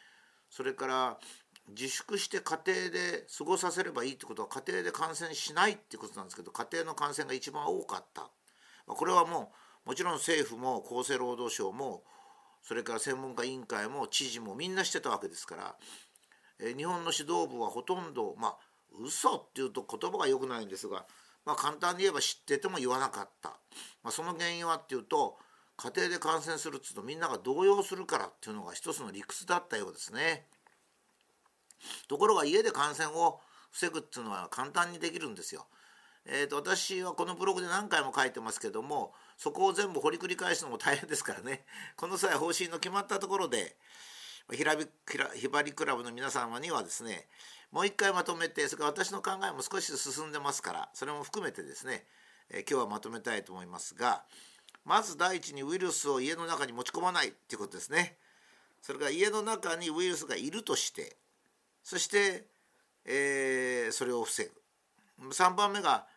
[0.50, 1.20] それから
[1.68, 8.30] 自粛して家庭で過ごさせればいいってことは家庭で感染しないってことなんですけど家庭の感染が一番多かった
[8.88, 9.52] これはも
[9.86, 12.04] うもちろん政府も厚生労働省も
[12.64, 15.76] それから専門家委員会も知事もみんなしてたわけですから
[16.62, 18.58] え日本の指導部はほとんどまあ
[19.02, 21.06] 嘘っていうと言葉が良くないんですが
[21.46, 23.50] まあ、簡単に言えば知ってても言わなかった、
[24.04, 25.38] まあ、その原因はっていうと
[25.78, 30.46] 家庭で感染するっつうとみんなが動揺するからっていうのが一つの理屈だったようですね。
[32.08, 33.40] ところが家で感染を
[33.72, 35.66] 防ぐっていうのは簡単にできるんですよ。
[36.26, 41.64] えーと、私はこのブログで何回も書いてますけどもそこを全部掘り繰り返すのも大変ですからね
[41.96, 43.78] この際方針の決まったところで
[44.52, 44.86] ひらび
[45.36, 47.28] ひばりクラブの皆様にはですね
[47.72, 52.04] もう一回まとめてそれから私の考えも少し進んでますからそれも含めてですね、
[52.50, 54.24] え今日はまとめたいと思いますが
[54.86, 58.18] まず第一にウイルスを家の中に持ち込まないっていうことですね。
[58.82, 61.18] それから家の中にウイルスがいるとして
[61.84, 62.46] そして、
[63.06, 65.32] えー、それを防ぐ。
[65.32, 66.08] 3番目が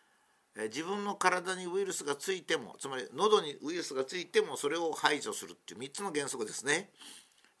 [0.55, 6.89] 自分の体にウイルスがついてもつまり喉にウイルスがついてもそれを排除するっていう3つの原則ですね。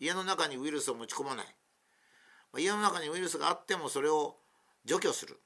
[0.03, 1.45] 家の中にウイルスを持ち込まない。
[2.61, 4.35] 家の中にウイルスがあってもそれを
[4.83, 5.39] 除去する。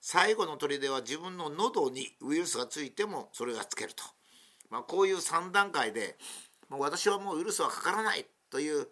[0.00, 4.02] 最後の砦は自分の喉にウイルスがついてもそれがつけると。
[4.70, 6.16] まあ、こういう3段階で
[6.68, 8.88] もう私はもうウイルスはかからないという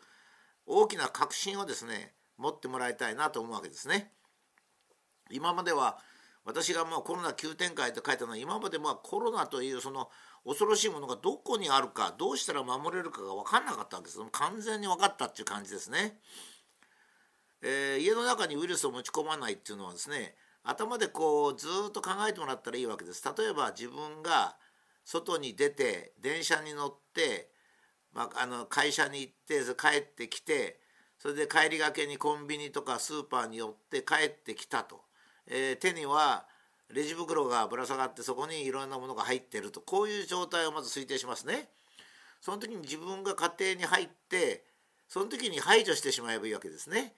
[0.66, 4.12] 大きな確信をですね持ってもらいたいなと思うわけですね。
[5.30, 5.98] 今までは
[6.44, 10.10] 私がもうコロナ急展開と書いたのは今までまあコロナというその
[10.46, 16.18] 恐ろしいものがどこにあるかどうしたら守れるかが分かんなかったわけです完全に分かったっていう感じですね。
[17.62, 23.24] えー、家の中にウイルスを持ち込まないっていうのはですね頭でこうずっと考えてもらったらいいわけです。
[23.38, 24.56] 例えば自分が
[25.04, 27.50] 外に出て電車に乗って、
[28.12, 30.80] まあ、あの会社に行って帰ってきて
[31.18, 35.02] それで帰りがけにコンビニとかスーパーに寄って帰ってきたと、
[35.46, 36.46] えー、手には
[36.92, 41.68] レジ袋がぶら下がってそこにいろんなものが入ってるとこういう状態をまず推定しますね。
[42.40, 44.64] その時に自分が家庭に入って
[45.08, 47.14] その時に排除してしまえばいいわけですね。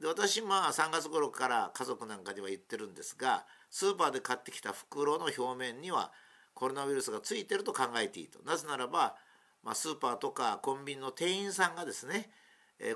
[0.00, 6.10] で私まあ3月頃から家族なんかには言ってるんですがスーパーで買ってきた袋の表面には
[6.54, 9.14] コロナウイルスがついてると考えていいとなぜならば、
[9.62, 12.30] まあ、スーパーとかコンビニの店員さんがですね、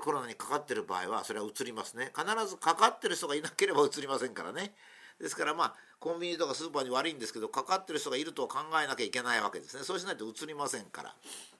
[0.01, 4.73] コロナにかかってる場合はそれはうつりますね必ずかかってる人がいなければうつりませんからね
[5.19, 9.83] ですからまあコンビニとかスーパーに悪いんですけどかかってる人がいると考えなきゃいけないわけですね。
[9.83, 11.15] そうしないとうつりませんから。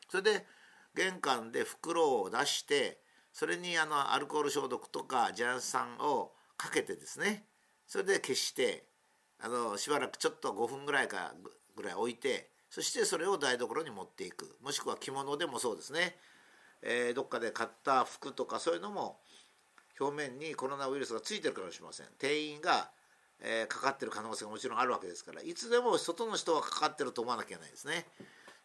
[0.10, 0.46] それで
[0.96, 3.00] 玄関で袋を出して
[3.34, 7.46] それにあのアルコール消毒とかジャン酸をかけてですね。
[7.86, 8.86] それで消して
[9.40, 11.34] あのしばらくちょっと5分ぐらいか
[11.76, 14.58] ぐらい置いてそしてそれを台所に持っていく。
[14.62, 16.16] もしくは着物でもそうですね、
[16.82, 19.20] えー、どっかで買った服とかそういうのも
[20.00, 22.08] 表面にコロナウイルスがついてるかもしれません。
[22.18, 22.90] 店員が、
[23.42, 28.06] えー、かかってる可能性がもちろんあるわけですからいつでも外の人はかかってると思わなきゃいけないですね。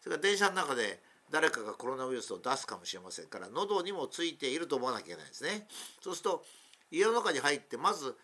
[0.01, 0.99] それから電車の中で
[1.31, 5.67] 誰かがコロナウイルスを出すかもしれませんから喉にもついていると思わなきゃいけないですね。
[6.01, 6.45] そうすると
[6.91, 8.15] 家の中に入ってまず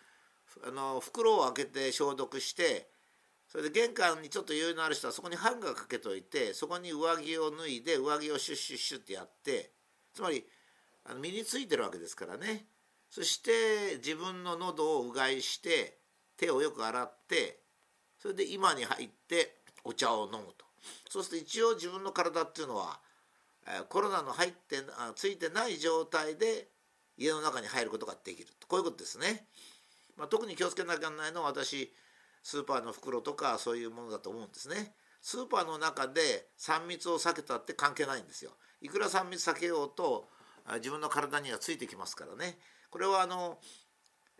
[0.68, 2.88] あの袋を開けて消毒して
[3.48, 9.72] それで玄関にちょっと余裕のある人はそこにハンガーかけといてそこに上着を脱いで上着をシュッシュッシュッってやって
[10.14, 10.46] つまり
[11.06, 12.66] あの身についてるわけですからね。
[13.10, 15.98] そして自分の喉をうがいして
[16.42, 17.60] 手をよく洗って
[18.20, 20.66] それで今に入ってお茶を飲むと
[21.08, 23.00] そうすると一応自分の体っていうのは
[23.90, 24.78] コロナの入って
[25.16, 26.68] ついてない状態で
[27.16, 29.46] 家の中に入ることができるこういうことですね。
[30.18, 31.94] まあ、特に気をつけなきゃならないのは私
[32.42, 34.96] スーパーの袋とかそういうものだと思うんですね。
[35.22, 38.52] スーパーの中で3密を避けたって関係ないんですよ。
[38.82, 40.28] いくら3密避けようと
[40.78, 42.58] 自分の体にはついてきますからね。
[42.90, 43.60] これはあの、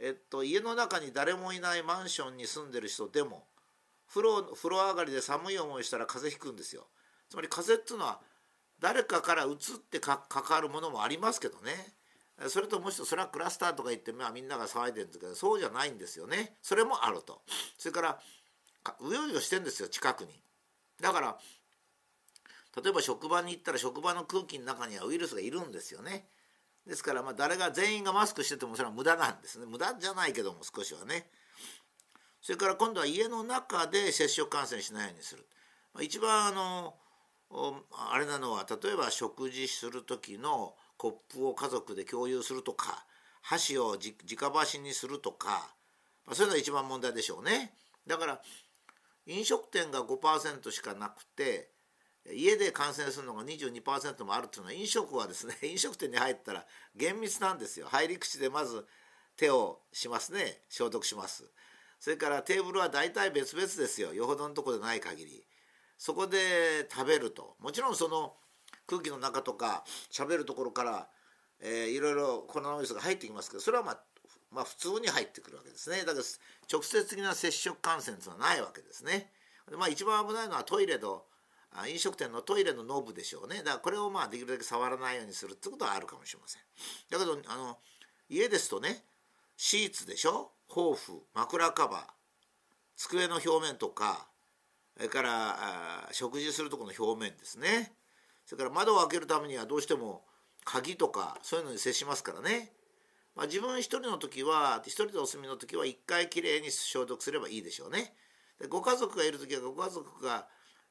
[0.04, 3.46] えっと、家の中に誰もいないマンションに住んでる人でも
[4.10, 6.88] 風呂風呂上がりで寒い思いしたら風邪ひくんですよ。
[7.30, 8.20] つまり風邪っていうのは
[8.80, 11.94] 誰かからうつってかかるものもありますけどね。
[12.50, 17.42] それともう一つそれはクラスターとか言って、まあ、みんなが騒いでるんですけどそうじゃないんですよねそれもあると
[17.78, 18.20] それから
[19.00, 20.30] うようよしてんですよ近くに
[21.00, 21.38] だから
[22.84, 26.26] 例えば職場に行ったら職場の空気の中にはウイルスがいるんですよね
[26.88, 29.66] ですからまあ誰が全員がマスクしててもそれは無駄なんですね。
[29.66, 31.28] 無駄じゃないけども少しはね。
[32.42, 35.46] それから今度は家の中で接触感染しないようにする。
[36.02, 36.96] 一番あの
[38.12, 43.06] あれなのは例えば食事する時のコップを家族で共有するとか
[43.42, 45.76] 箸を直箸にするとか、
[46.26, 47.74] まあ、そういうのが一番問題でしょうね。
[48.08, 48.42] だから
[49.28, 51.70] 飲食店が5%しかなくて
[52.30, 57.88] 家で感染するのが22%もあるっていうのは飲食はですね 飲食店に入ったら厳密なんですよ。
[57.88, 58.86] 入り口でまず
[59.36, 60.64] 手をしますね。
[60.70, 61.50] 消毒します。
[62.00, 64.14] それからテーブルは大体別々ですよ。
[64.14, 65.46] よほどのとこでない限り。
[65.98, 67.56] そこで食べると。
[67.60, 68.36] もちろんその
[68.88, 71.10] 空気の中とか喋るところから、
[71.60, 74.04] えー、いろいろコロナウイルスが入ってきますけどそれはまあ
[74.52, 76.00] まあ普通に入ってくるわけですね。
[76.00, 76.16] だから
[76.72, 79.32] 直接的な接触感染というのはないわけですね。
[79.72, 81.24] まあ一番危ないのはトイレの
[81.88, 83.58] 飲食店のトイレのノブでしょうね。
[83.58, 86.62] だからこれをまあできるだけ触らないようにするってことはあるかもしれません。
[87.10, 87.78] だけどあの
[88.30, 89.04] 家ですとね
[89.56, 90.52] シーツでしょ？
[90.68, 92.02] 毛布枕カバー
[92.96, 94.28] 机の表面とか
[94.98, 97.94] それから食事するとこの表面ですね。
[98.46, 100.24] それから窓を開けるためにはどうしても
[100.66, 102.74] 鍵とかそういうのに接しますからね、
[103.36, 108.14] まあ、自分一人の時は一人でお住みの時は一回きれいに消毒すればいいでしょうね。
[108.60, 110.48] でご家族がいる時はご家族が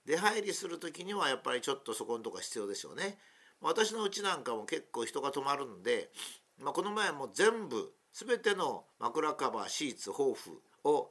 [0.06, 3.18] 出入りする時にはやっぱりちょっとそこのとこ必要でしょうね。
[3.60, 6.10] 私のうちなんかも結構人が泊まるんで、
[6.58, 11.10] まあ、この前も全部全ての枕カバーシーツ毛布を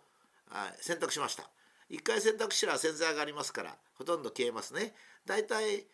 [0.81, 1.49] 洗濯しました。
[1.89, 4.93] 一回洗濯したら洗剤がありますからほとんど消えますね。
[5.25, 5.85] 大体、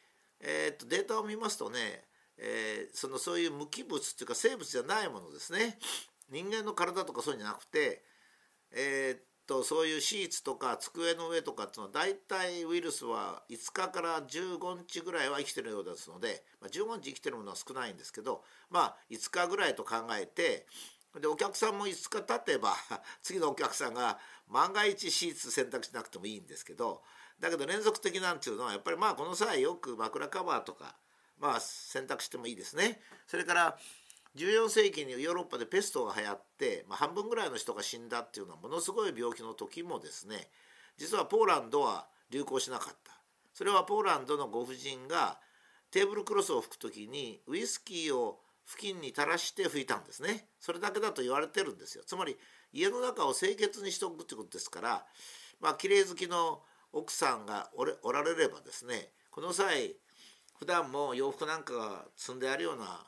[0.41, 2.03] えー、っとデータを見ますとね、
[2.37, 5.77] えー、そのそういう無機物っていうか生物じゃないものですね。
[6.29, 8.03] 人間の体とかそういうんじゃなくて
[8.71, 20.65] えー、っとそういうシーツとか机の上とかっていうのは大体ウイルスは5日から15日ぐらいは生きてるようですので、まあ、15日生きてるものは少ないんですけどまあ5日ぐらいと考えて
[21.19, 22.75] でお客さんも5日経てば
[23.21, 27.03] 次のお客さんが万が一シーツ選択しなくてもいいんですけど
[27.39, 30.95] だけど連続的なんていうのはやっぱりまあこの際よく枕カバーとか
[31.37, 33.01] まあ選択してもいいですね。
[33.27, 33.77] それから
[34.35, 40.49] 14世紀にヨーロッパでペストが流行って、まあ、半分ぐらいの人が死んだっていうのはものすごい病気の時もですね
[40.97, 43.13] 実はポーランドは流行しなかった。
[43.53, 45.39] それはポーランドのご婦人が
[45.91, 50.47] テーブルクロスを拭く時にウイスキーを付近に垂らして拭いたんですね。
[50.59, 52.03] それだけだと言われてるんですよ。
[52.05, 52.37] つまり
[52.73, 55.05] 家の中を清潔にしておくってことですから
[55.61, 57.69] まあ綺麗好きの奥さんが
[58.03, 59.95] おられればですねこの際
[60.59, 63.05] 普段も洋服なんかが積んであるような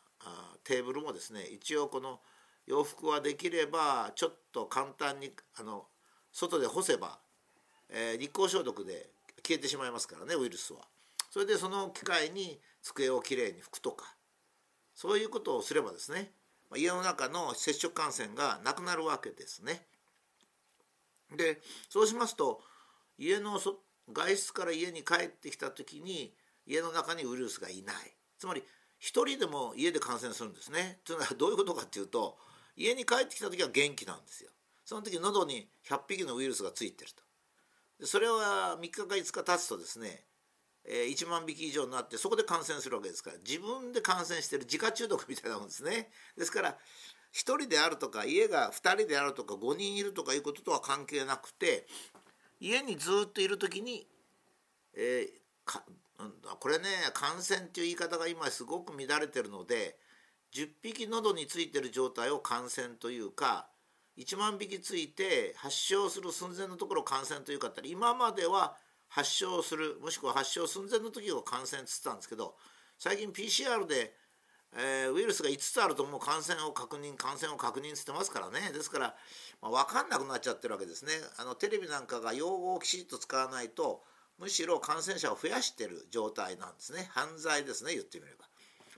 [0.63, 2.19] テーブルもですね一応この
[2.65, 5.85] 洋服はできればちょっと簡単にあの
[6.31, 7.19] 外で干せば、
[7.89, 9.09] えー、日光消毒で
[9.45, 10.81] 消えてしまいますからねウイルスは。
[11.29, 14.15] それでその機会に机をきれいに拭くとか
[14.95, 16.31] そういうことをすればですね
[16.75, 19.85] 家の中の接触感染がなくなるわけですね。
[21.35, 22.61] でそうしますと
[23.17, 26.33] 家の外出から家に帰ってきた時に
[26.65, 27.95] 家の中にウイルスがいない
[28.39, 28.63] つまり
[28.99, 30.99] 一人でも家で感染するんですね。
[31.05, 32.37] というのはどういうことかっていうと
[32.75, 34.49] 家に帰ってきた時は元気なんですよ。
[34.85, 37.11] その時喉に100匹のウイルスがついてる
[37.99, 38.05] と。
[38.05, 40.23] それは3日か5日経つとですね、
[40.87, 46.75] 1万匹以上になってそこで感染するわけですから自分で感染してる自家中毒みたいなもんですねですから1
[47.33, 51.85] 人であるとか家が2人であるとか5人いるとかいうこととは関係なくて
[52.59, 54.07] 家にずっといる時に、
[54.95, 55.81] えー、
[56.59, 59.97] これね感染っていう言い方が今すごく乱れてるので
[60.55, 63.69] 10匹喉についてる状態を感染というか
[64.17, 68.75] 1万匹ついて発症する寸前のところ感染というかったら今までは
[69.09, 72.55] 発症するもしくは発症寸前の時を感染っつったんですけど
[72.97, 74.13] 最近 PCR で、
[74.75, 78.71] えー、ウイルスが5つあるともう感染を確認感染を確認してますからね。
[78.73, 79.15] ですから、
[79.61, 81.11] まあ、分かんなくなっちゃってるわけですね。
[81.37, 84.01] あのテレビなんかが用語をきちっと使わないと
[84.39, 87.09] むしろ感染者を増やしてる状態なんですね。
[87.11, 88.45] 犯罪ですね言ってみれば、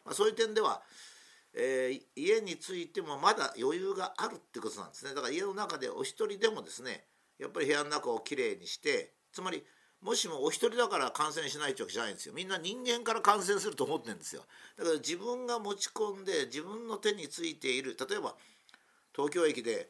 [0.05, 0.81] まあ、そういう点では、
[1.53, 5.13] えー、家についてもまだ余裕があるってことなんですね。
[5.13, 7.05] だから家の中でお一人でもですね
[7.37, 9.63] やっぱり部屋の中をきれいにしてつまり
[10.01, 12.33] もしもお一人だから感染しないってわけじゃないんですよ。
[12.33, 14.43] みんな人間から感染すると思ってるんですよ。
[14.77, 17.97] だから自分が持ち込んで自分の手についている。
[18.09, 18.35] 例えば
[19.13, 19.89] 東京駅で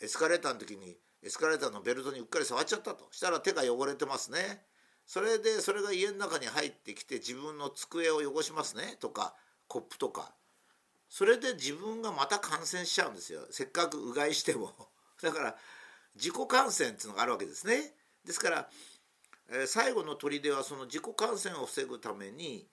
[0.00, 3.06] エスカレーターの時にエスカレーターのベルトにうっかり触っちゃったと。
[3.12, 4.64] したら手が汚れてますね。
[5.06, 9.34] それでそれが家の中に入ってきて自分の机を汚しますねとか
[9.68, 10.32] コップとか
[11.08, 14.72] それで自分がまた感染しちゃうんですよせっかくうがいしても
[15.22, 15.56] だから
[16.16, 18.70] 自己感染っていうのがあるわけですねですから
[19.50, 22.66] え最後の砦はその自己感染を防ぐために、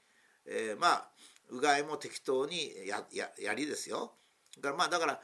[0.46, 1.08] えー、まあ
[1.50, 4.14] うがいも適当にやややりですよ。
[4.58, 5.22] だからまあだから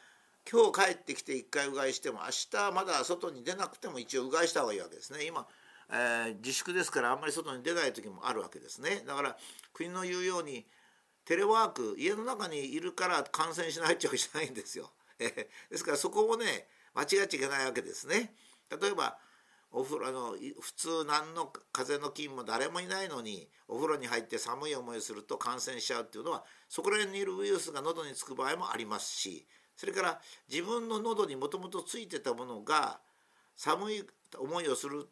[0.50, 5.26] 今日帰ってきて一回うがいしても明日まだ外に出なくても一応うがいした方がいいわけですね。
[5.26, 5.48] 今、
[5.90, 9.04] えー、自粛ですからあんまり外に出ない時もあるわけですね。
[9.06, 9.38] だから
[9.74, 10.66] 国の言うように
[11.26, 14.92] テレワーク家の中にいるから感染しないっちゃうわけじゃないんですよ。
[15.20, 18.36] えー、ですからそこをね間違っちゃいけないわけですね。
[18.70, 19.18] 例えば
[19.72, 33.00] お風呂の普通何の風邪の菌も誰もいないのにお風呂に入って寒い思いをすると感染しちゃうっていうのはそこら辺にいるウイルスが喉につく場合もありますしそれから自分の喉にもともとついてたものが
[33.56, 34.04] 寒い
[34.38, 35.08] 思いをする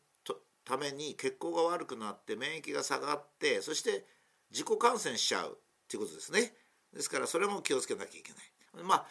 [0.65, 4.05] ために血行が悪くなって免疫が下がってそして
[4.51, 6.53] 自己感染しちゃうっていうことですね。
[6.93, 8.83] ですからそれも気をつけなきゃいけない。
[8.83, 9.05] まあ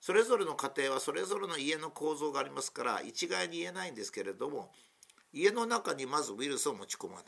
[0.00, 4.70] それぞれの家庭はそれぞれの家の構造がありますから一概に言えないんですけれども
[5.32, 7.24] 家の中にまずウイルスを持ち込まない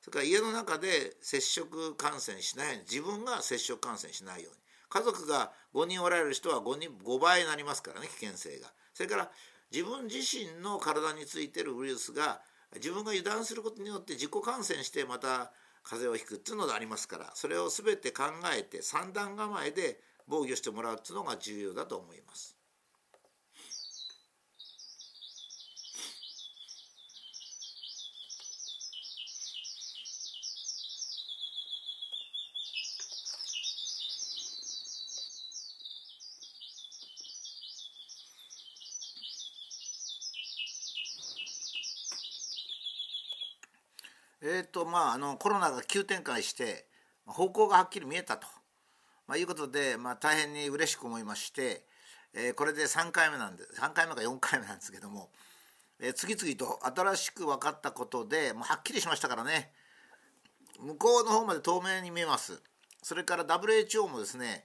[0.00, 9.30] それから家の中で接触感染しないように自分が接触感染しないように家族が5人おられる人は 5, 人5倍になりますからね危険性がそれから
[9.70, 12.40] 自分自身の体についてるウイルスが
[12.76, 15.52] 自分が油断することによって自己感染してまた
[15.82, 18.24] 風邪をひくっていうのがありますからそれを全て考
[18.56, 22.56] えて三段構えで防御してもらうっていうのが重要だと思います。
[44.44, 46.86] えーとまあ、あのコロナが急展開して
[47.26, 48.48] 方向がはっきり見えたと、
[49.28, 51.84] まあ、いうことで、まあ、大変に嬉しく思いまして、
[52.34, 55.30] えー、これで3回目なんで3回目か4回目なんですけども、
[56.00, 59.70] えー、次々と新しく分かったことでもうはっきりしましたからね。
[60.80, 62.60] 向こうの方まで透明に見えます。
[63.00, 64.64] それから WHO もですね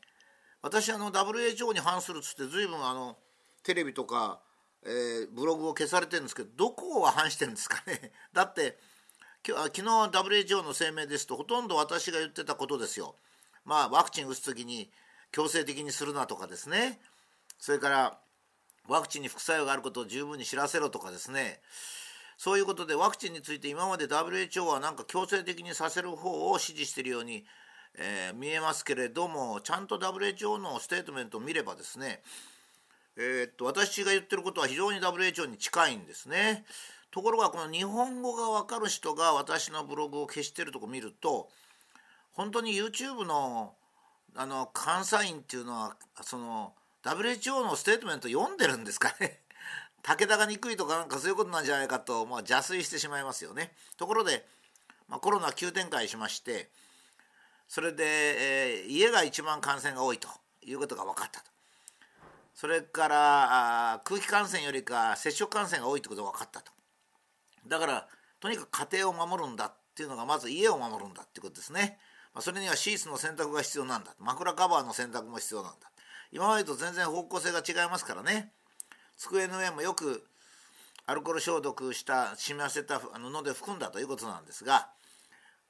[0.63, 3.17] 私あの WHO に反するっつって随分あの
[3.61, 4.39] テレビとか、
[4.84, 8.11] えー、ブログを消されてるんですけどどこは反してるんですかね。
[8.34, 8.80] だって
[9.44, 13.16] 昨日 WHO の声明ですとほとんど私が言ってたことですよ。
[13.66, 14.90] まあワクチン打つ時に
[15.32, 17.00] 強制的にするなとかですね
[17.60, 18.18] それから
[18.88, 21.60] ワクチンに副作用があることを十分に知らせろとかですね
[22.38, 27.46] そういうことでワクチンについて今まで WHO はなんか強制的にさせる方を支持しているように、
[27.98, 32.22] えー、見えますけれどもちゃんと WHO のステートメントを見ればですね
[33.18, 36.66] えー、っと私が言ってることは非常に WHO に近いんですね。
[37.18, 41.49] ところがこの日本語が分かる人が私のブログを消してるとこ見ると
[42.34, 43.74] 本当に YouTube の
[44.36, 49.39] あの監査員っていうのはその WHO のステートメント読んでるんですかね
[50.03, 53.76] 武田が憎いとかなんかそういうことなんじゃないかと、まあ、邪推してしまいますよね。
[53.97, 54.47] ところで、
[55.07, 56.70] まあ、コロナ急展開しまして
[57.68, 60.30] それで、えー、家が一番感染が多いと
[60.61, 61.49] いうことが分かったと。
[62.53, 66.76] それからあ空気感染よりか接触感染が多いということが分かったと。
[67.68, 68.07] だから
[68.39, 71.97] とにかく家庭を守るんだっていうのがまず家を守るんだっていうことですね、
[72.34, 74.13] まあ、それにはシーツの洗濯が必要なんだ。
[74.20, 75.89] 枕カバーの洗濯も必要なんだ。
[76.32, 78.51] 今までと全然方向性が違いますからね。
[79.18, 80.24] 机の上もよく
[81.07, 83.09] アルコール消毒した染みわせた布
[83.43, 84.89] で拭くんだということなんですが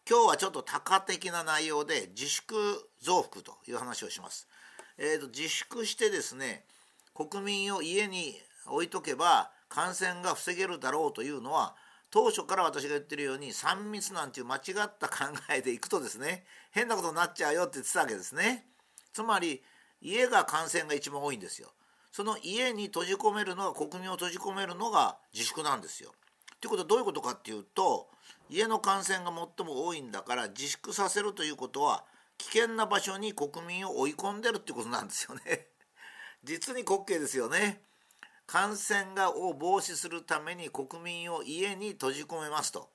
[0.10, 2.56] 今日はちょっと多価的な内容で自粛
[3.02, 4.48] 増幅という話をします。
[4.98, 6.66] えーと自粛してですね
[7.14, 8.36] 国民を家に
[8.66, 11.76] 置いとけば感染が防げるだろうというのは
[12.10, 18.66] 当初から私が言ってるように3密なんていう間違った考えでいくとですね変なことになっちゃうよって言ってたわけですね。
[19.14, 19.62] つまり
[20.02, 21.70] 家が感染が一番多いんですよ。
[22.12, 26.14] その家に閉じ込めるのが国民を閉じ込めるのが自粛なんですよ。
[26.62, 28.08] ということはどういうことかっていうと
[28.50, 32.04] 家の感染が最も多いんだから自粛させるということは
[32.38, 35.68] 危険な場所に国民を追い込んでるってことなんですよね。
[36.44, 37.82] 実に滑稽ですよね。
[38.48, 42.90] 感染がを防止するために国民を家に閉じ込めますと。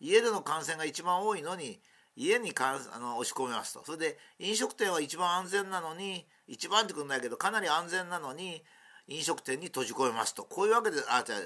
[0.00, 1.80] 家での感染が一番多いのに
[2.16, 3.84] 家にかんあの押し込めますと。
[3.84, 8.64] それで飲食店は一番安全なのに一番ってことないけどかなり安全なのに
[9.06, 10.44] 飲食店に閉じ込めますと。
[10.44, 11.36] こういうわけであじゃ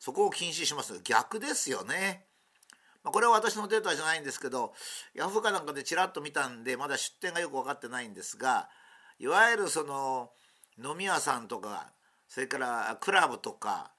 [0.00, 2.24] そこを禁止します逆ですよね。
[3.04, 4.72] まあ、これは私のデータじゃないんですけど
[5.14, 8.68] ヤフーかなんかでちらっと見たんでまだ出店がよく分かってないんですが
[9.20, 10.30] いわゆるその
[10.82, 11.92] 飲み屋さんとか
[12.28, 13.90] それからクラブとか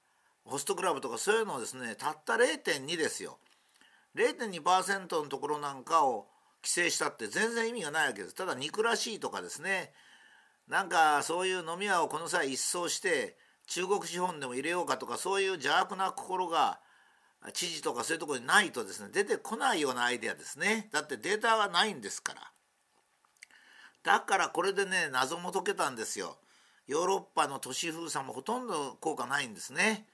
[0.44, 3.38] ホストクラブとかそういうのをですねたった0.2ですよ。
[4.16, 6.26] 0.2%のところなんかを
[6.62, 8.34] 規制したって全然意味がないわけです。
[8.34, 9.92] ただ憎らしいとかですね。
[10.68, 16.80] なんかそういう飲み屋をこの際一掃して中国資本でも入れようかとかそういう邪悪な心が
[17.52, 20.88] 知事とかそういうところにないとですね出てこないようなアイデアですね。
[20.92, 22.40] だってデータがないんですから。
[24.02, 26.36] だからこれでね謎も解けたんですよ。
[26.90, 30.06] ヨーロッパの都市封鎖もほとんど効果ないんですね。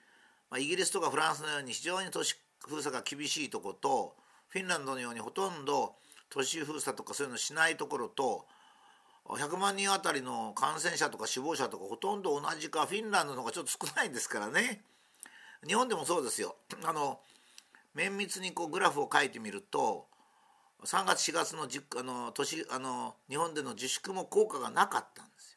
[0.50, 2.36] まあ、イギリスとかフランスのように非常に都市
[2.68, 4.14] 封鎖が厳しいとこと
[4.48, 5.94] フィンランドのようにほとんど
[6.28, 8.44] 都市封鎖とかそういうのしないところと
[9.24, 14.82] 100万人あたりの感染者とか死亡者とかほとんど同じかフィンランドの方がちょっと少ないんですからね
[15.66, 17.20] 日本でもそうですよあの
[17.94, 20.06] 綿密にこうグラフを書いてみると
[20.84, 25.55] 3月4月のじあの年あの日本での自粛も効果がなかったんですよ。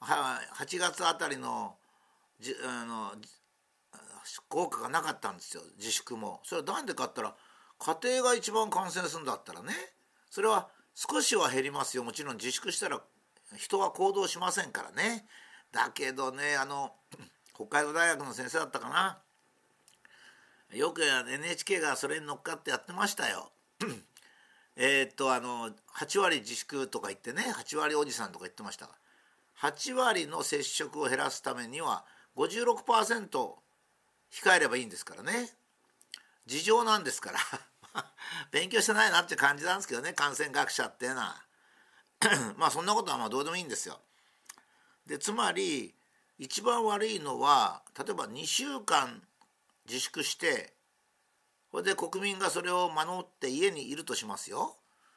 [0.00, 1.74] 8月あたりの
[2.40, 3.12] じあの
[4.48, 6.40] 効果がなかったんですよ自粛も。
[6.44, 7.34] それは何でかったら
[7.78, 9.72] 家庭が一番感染するんだったらね
[10.30, 13.00] それは少しは減りますよもちろん自粛したら
[13.56, 15.24] 人は行動しませんからね
[15.72, 16.92] だけどねあの
[17.54, 19.18] 北海道大学の先生だったかな
[20.72, 23.50] よく NHK がそれに乗っかってやってましたよ。
[24.76, 28.92] えっとあの8割自粛とか言ってね8割おじさんとか言ってましたが
[29.62, 32.04] 8割の接触を減らすためには
[32.36, 33.28] 56%
[34.30, 35.50] 控えればいいんですからね
[36.46, 37.38] 事情なんですから
[38.50, 41.44] 勉強してないなって感じなんですけどね感染学者っていうのは
[42.56, 44.00] まあそんなことはまあどうでもいいんですよ。
[45.06, 45.94] でつまり
[46.38, 49.26] 一番悪いのは例えば2週間
[49.86, 50.74] 自粛して
[51.70, 54.76] それで国民がそれを守って家にいるとしますよ。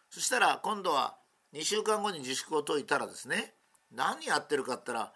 [0.09, 1.17] そしたら今度は
[1.53, 3.55] 2週間後に自粛を解いたらですね
[3.95, 5.13] 何やってるかって言ったら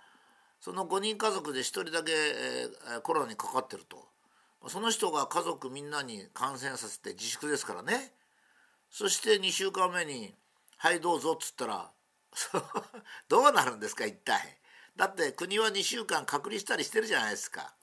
[0.60, 2.70] その5人家族で1人だけ、え、
[3.04, 4.08] コロナにかかってると。
[4.70, 8.12] その人が家族みんなに感染させて自粛ですからね。
[8.90, 10.34] そして2週間目に
[10.78, 11.92] 「はいどうぞ」っつったら
[13.30, 14.60] どうなるんですか一体。
[14.96, 17.74] だって国は2週間隔離したりしてるじゃないですか。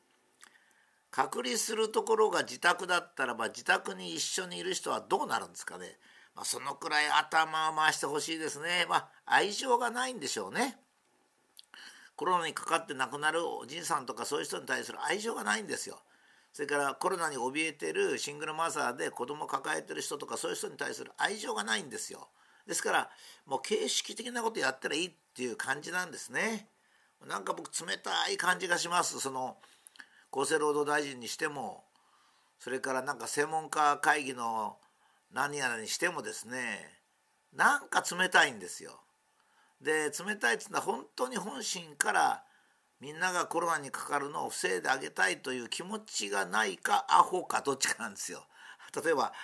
[1.11, 5.97] 隔離するところが自宅だったらば自宅に一緒にいる人はどうなるんですかね、
[6.35, 8.85] まあ、そのくらい頭を回してほしいですね。
[8.89, 10.84] まあ愛情がないんでしょうね。
[12.17, 16.01] コロナにかかって亡くなるおじいさんとかそういう人に対する愛情がないんですよ。
[16.53, 22.29] それからコロナに怯えてるシングルマザーで子供抱えてる人とかそういう人に対する愛情がないんですよ。
[22.67, 23.11] ですから
[23.45, 26.69] もう形式的なことやったらいいっていう感じなんですね。
[27.27, 29.19] なんか僕冷たい感じがします。
[29.19, 29.57] その
[30.31, 31.85] 厚生労働大臣にしても
[32.61, 34.77] それからなんか専門家会議の
[35.33, 36.89] 何やらにしてもですね
[37.53, 39.04] なんか冷たいんですよ。
[39.85, 42.43] で冷たいっつうのは本当に本心から
[43.01, 48.47] みんながコロナにかかるのを防いであげたいという気持ちがないかアホかどっちかなんですよ。
[49.05, 49.35] 例えば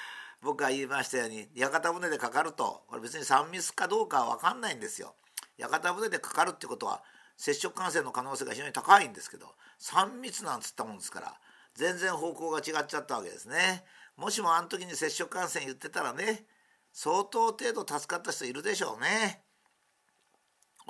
[0.41, 5.15] 僕が言いましたように屋形船でかかるとこれ別に3密かどうかは分かんないんですよ。
[5.59, 7.05] 屋形船でかかるってことは
[7.37, 11.39] 接触感染の可能性が非常に高いんですけど3密なんつったもんですから
[11.75, 13.85] 全然方向が違っちゃったわけですね。
[14.17, 16.47] もしもあの時に接触感染言ってたらね
[16.95, 19.45] 相当程度助かった人いるでしょうね。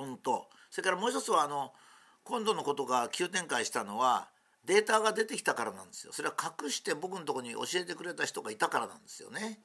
[0.00, 0.48] 本当。
[0.70, 1.72] それからもう一つはあの
[2.24, 4.28] 今度のことが急展開したのは
[4.64, 6.12] データが出てきたからなんですよ。
[6.12, 9.60] それは隠して僕のとこに教えてくれた人がいたからなんですよね。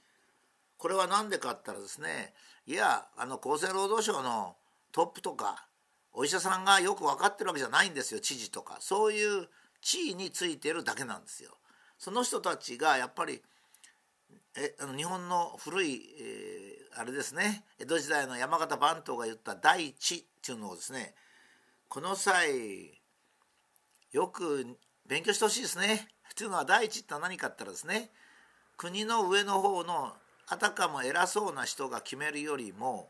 [0.78, 2.34] これは何でかって言ったらですね
[2.68, 4.58] いやあの厚生労働省の
[4.92, 5.68] トップとか
[6.12, 8.78] お医者さんがよく分かってるわけじゃないんですよ知事とか。
[8.80, 9.48] そういう
[9.82, 11.52] 地位についてるだけなんですよ。
[11.98, 13.42] その人たちがやっぱり
[14.58, 17.66] えあの日本の古い、えー、あれですね。
[17.78, 21.14] 江戸時代の山形番頭が言った第一っていうのをですね
[21.90, 22.48] この際
[24.12, 26.08] よく勉強してほしいですね。
[26.36, 28.12] というのは第一って何かって言ったらですね
[28.78, 30.14] 国の上の方の
[30.48, 33.10] あたかも偉そうな人が決めるよりも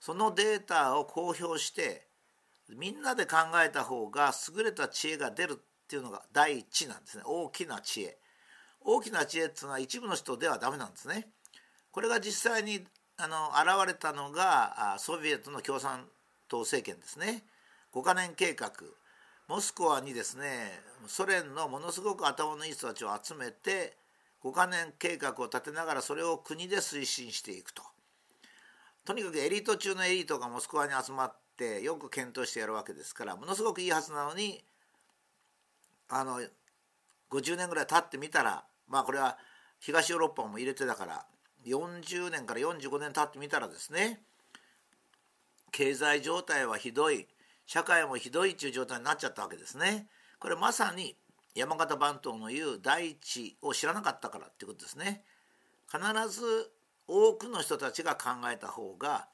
[0.00, 2.06] そのデータを公表して
[2.68, 5.56] みんなで考えた方が優れた知恵が出るっ
[5.88, 7.22] ていうのが第一なんですね。
[7.26, 8.18] 大きな知恵。
[8.80, 11.28] 大きな知恵っていうのは一部の人ではダメなんですね。
[11.90, 16.06] これが実際にあの現れたのがソビエトの共産
[16.48, 17.44] 党政権ですね。
[17.92, 18.72] 5カ年計画。
[19.48, 23.96] モスクワにですねソ連のものすごく頭のいい人たちを集めて
[24.44, 27.82] 5カ年計画を立てながらそれを国で推進していくと。
[29.06, 34.62] とにかくエリート中のエリートがモスクワに集まってよく検討してやるわけですからものすごくいいはずなのに
[36.10, 36.42] あの
[37.30, 39.38] 50年ぐらい経ってみたらまあこれは
[39.80, 41.26] 東ヨーロッパも入れてたから
[41.66, 44.20] 40年から45年経ってみたらですね
[45.70, 47.26] 経済状態はひどい
[47.66, 50.06] 社会もひどいという状態になっちゃったわけですね。
[50.38, 51.16] これまさに
[51.54, 55.22] 山形番頭の言う第一を知らなかったからっていうことですね。
[55.90, 56.00] 必
[56.30, 56.70] ず
[57.06, 59.28] 多くの人たちが考えた方が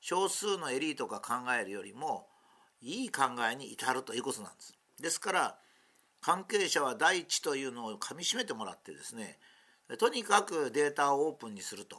[0.00, 2.28] 少数のエリートが考えるよりも
[2.80, 4.74] いい考えに至るということなんです。
[5.00, 5.58] ですから
[6.22, 9.38] 関係者は第一というのをかみしめてもらってですね
[9.98, 11.98] とにかくデータをオープンにすると。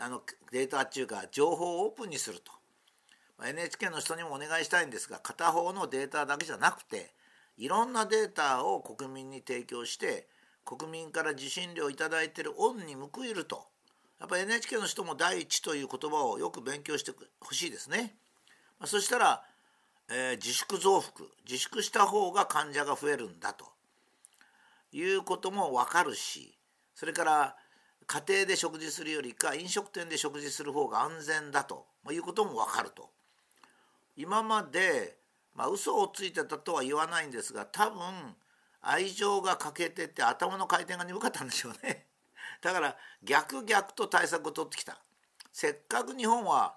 [0.00, 2.52] あのデータっていうか情報をオープンにすると。
[3.44, 7.10] NHK の人にもお願いしたいんですが片方のデータだけじゃなくて
[7.58, 10.26] いろんなデータを国民に提供して
[10.64, 13.66] 国民から受信料を頂いてる恩に報いると。
[14.20, 18.14] やっぱ NHK の人も第一という言葉をよく勉強してほしいですね。
[18.84, 19.42] そしたら、
[20.14, 23.72] えー、自粛増幅自粛した方が患者が増えるんだと。
[24.92, 26.54] いうことも分かるし
[26.94, 27.56] それから
[28.06, 31.86] 家庭で食事するよりか飲食店で食事する方が安全だと。
[32.10, 33.08] いうことも分かると。
[34.16, 35.16] 今まで、
[35.54, 38.02] まあ、嘘をついてたとは言わないんですが多分
[38.82, 42.06] 愛情が欠けてて頭の回転が鈍かったんでしょうね。
[42.60, 45.00] だから逆逆と対策を取ってきた。
[45.52, 46.76] せっかく日本は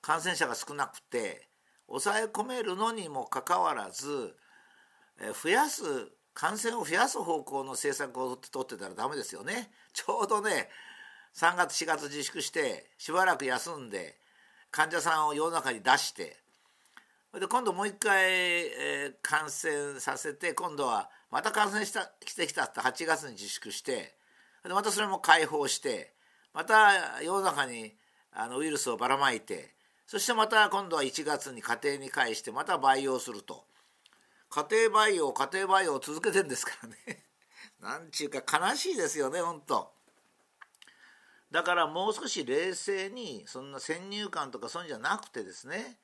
[0.00, 1.49] 感染者が少なくて
[1.90, 4.34] 抑え込めるのにもかかわらず
[5.42, 5.82] 増やす
[6.32, 9.70] 感染を増やす方向の政策を取ってたらダメですよね。
[9.92, 10.70] ちょうどね
[11.34, 14.16] 3月4月自粛してしばらく休んで
[14.70, 16.36] 患者さんを世の中に出して
[17.38, 24.14] で今度もう一回、えー、感染させて今度はまた感染したしてきたって8月に自粛して
[24.64, 26.12] でまたそれも解放して
[26.52, 27.94] また世の中に
[28.32, 29.74] あのウイルスをばらまいて
[30.10, 33.64] そしてまた今度は1月に家庭に返してまた培養すると。
[34.50, 36.96] 家庭培養家庭培養を続けてんですからね。
[37.78, 39.94] なんちゅうか悲しいですよね本当
[41.52, 46.00] だからもう少し冷静にそんな先入観とかそういうんじゃなくてですね。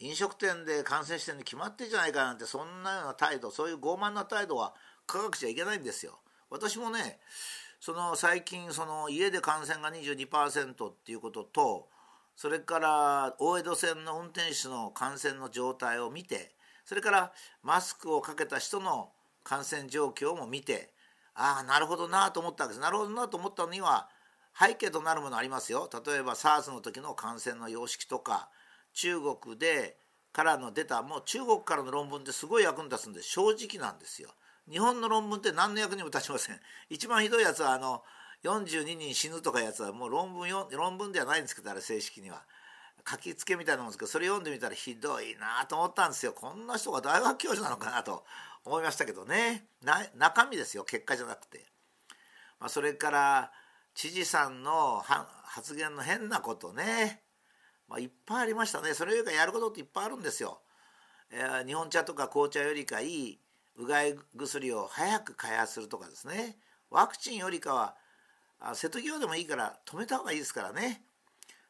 [0.00, 4.74] 飲食店で感染してるに決まってんじゃないかなんてそんなような態度そういう傲慢な態度は
[5.06, 6.20] 科学じゃいけないんですよ。
[6.50, 7.18] 私もね
[7.80, 11.88] その最近その家で感染が22%っていうことと
[12.36, 16.54] それから大江戸線の運転手の感染の状態を見て
[16.84, 19.10] それからマスクをかけた人の
[19.44, 20.90] 感染状況も見て
[21.34, 24.08] ああなるほどなと思ったわけですなるほどなと思ったのには
[24.58, 28.48] 背景となるものありますよ例えば SARS の時の感染の様式とか
[28.92, 29.96] 中国で
[30.32, 34.30] からの出たもう中国からの論文ってすごい役に立つんで正直なんですよ。
[34.70, 36.60] 日本の論文って何の役にも立ちません。
[36.88, 38.02] 一番ひどいやつはあの
[38.44, 42.42] 42人死ぬとかやつはもう論文よ論文ではないんですけどあれ正式には。
[43.08, 46.32] 書きつけみたいなもんですけどそれ読んでみたらひどいなと思ったんですよ。
[46.32, 48.24] こんな人が大学教授なのかなと
[48.64, 49.66] 思いましたけどね。
[50.16, 51.66] 中身ですよ結果じゃなくて。
[52.60, 53.52] まあ、それから
[53.94, 55.02] 知事さんの
[55.44, 57.22] 発言の変なことね。
[57.88, 60.60] まあ、いっぱいありましたねそれよりかやることっていっぱいあるんですよ。
[61.30, 63.38] えー、日本茶とか紅茶よりかいい
[63.76, 66.58] うがい薬を早く開発するとかですね
[66.90, 67.96] ワクチンよりかは
[68.64, 71.02] あ瀬戸際でもいいから止めた方がいいですからね。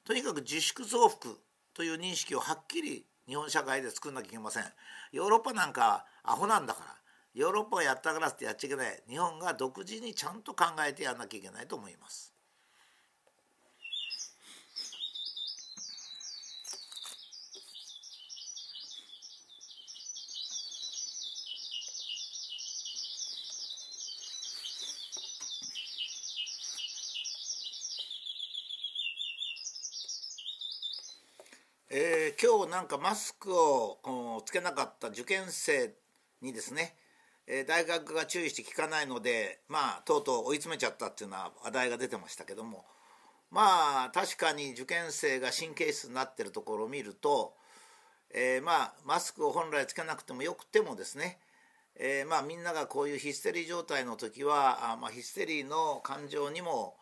[0.04, 1.36] とにかく自粛増幅
[1.74, 4.64] という認識をはっきり日本社会で作んなきゃいけません。
[5.12, 6.96] ヨーロッパなんかアホなんだから。
[7.34, 9.02] ヨーロッパがやったからってやっちゃいけない。
[9.08, 12.31] 日本が独自にちゃんと考えてやんなきゃいけないと思います。
[31.94, 33.98] えー、今日なんかマスクを
[34.46, 35.92] つけなかった受験生
[36.40, 36.94] にですね、
[37.46, 42.86] えー、大学が注意して聞かないのでまあとうとう追い詰めちゃったっていうのは話題が出てましたけども
[43.50, 47.52] まあ確かに受験生が神経質になってるところを見ると、
[48.34, 51.40] えー、まあマスクを本来つけなくてもよくてもですね
[51.96, 56.94] えー、まあみんながこういうヒステリー状態の時はあ、まあ、ヒステリーの感情にも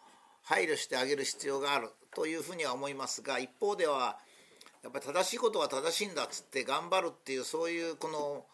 [0.42, 4.18] 配慮してあげる必要があるというふうには思いますが一方では
[4.82, 8.44] やっぱり正しいことは正しいんだっつって頑張るっていうそういうこの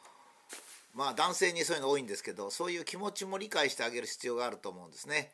[0.95, 5.31] まあ男性にそういうの多いんですけどそういう気持ちも理解してあげる必要があると思うんですね。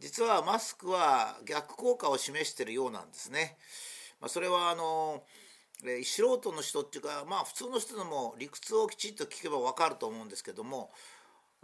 [0.00, 3.56] 実はマスクは逆効果を示しているようなんですね。
[4.20, 5.22] まあ、それはあの
[6.02, 10.90] 素人の人っていうかまあ普通の人でも理屈をきちっと聞けば分かると思うんですけども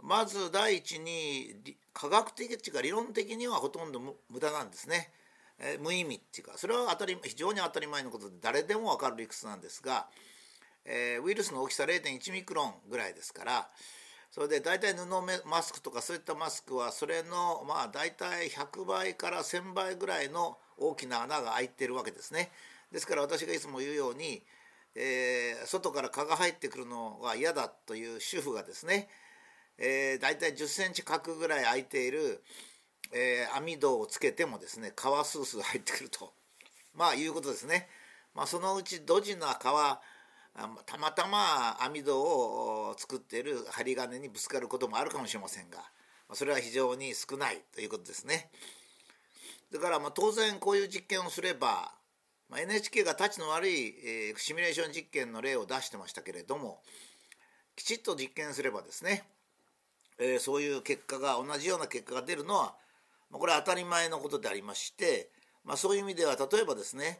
[0.01, 1.55] まず第一に
[1.93, 5.11] 科学的っていうか理論的にはほとんど無駄なんですね。
[5.61, 10.07] え無意味っていうかそれは当たり非常に当たり前のことで誰でも分かる理屈なんですが、
[10.85, 13.69] えー、ウイルスの大きさ0.1ミクロンぐらいですから
[14.31, 15.05] それで大体布
[15.47, 22.49] マスクとかそういったマスクはそれのまあ大体100倍から1,000倍ぐらいの大きな穴が開いてるわけですね。
[22.91, 24.41] ですから私がいつも言うように、
[24.95, 29.09] えー、外から蚊が入ってくるのは嫌だという主婦がですね、
[29.77, 32.41] えー、大体10センチ角ぐらい開いている
[33.13, 36.33] えー、網戸をつけてもですね皮スースー入ってくると
[36.95, 37.89] まあいうことですね。
[38.33, 39.63] まあ、そのうちドジな皮
[40.85, 45.83] たまたま網戸を作っている針金にぶつかることもあるかもしれませんが
[46.33, 48.49] それは非常に少ないということですね。
[49.71, 51.93] だからまあ当然こういう実験をすれば、
[52.49, 56.81] まあ、NHK がたちの悪い、えー、シミュレーション実験の例を出してましたけれども
[57.75, 59.23] きちっと実験すればですね、
[60.19, 62.75] えー、そういう結果が同じような結果が出るのは
[63.31, 65.29] まこれは当たり前のことでありまして、
[65.63, 67.19] まあ、そういう意味では例えばですね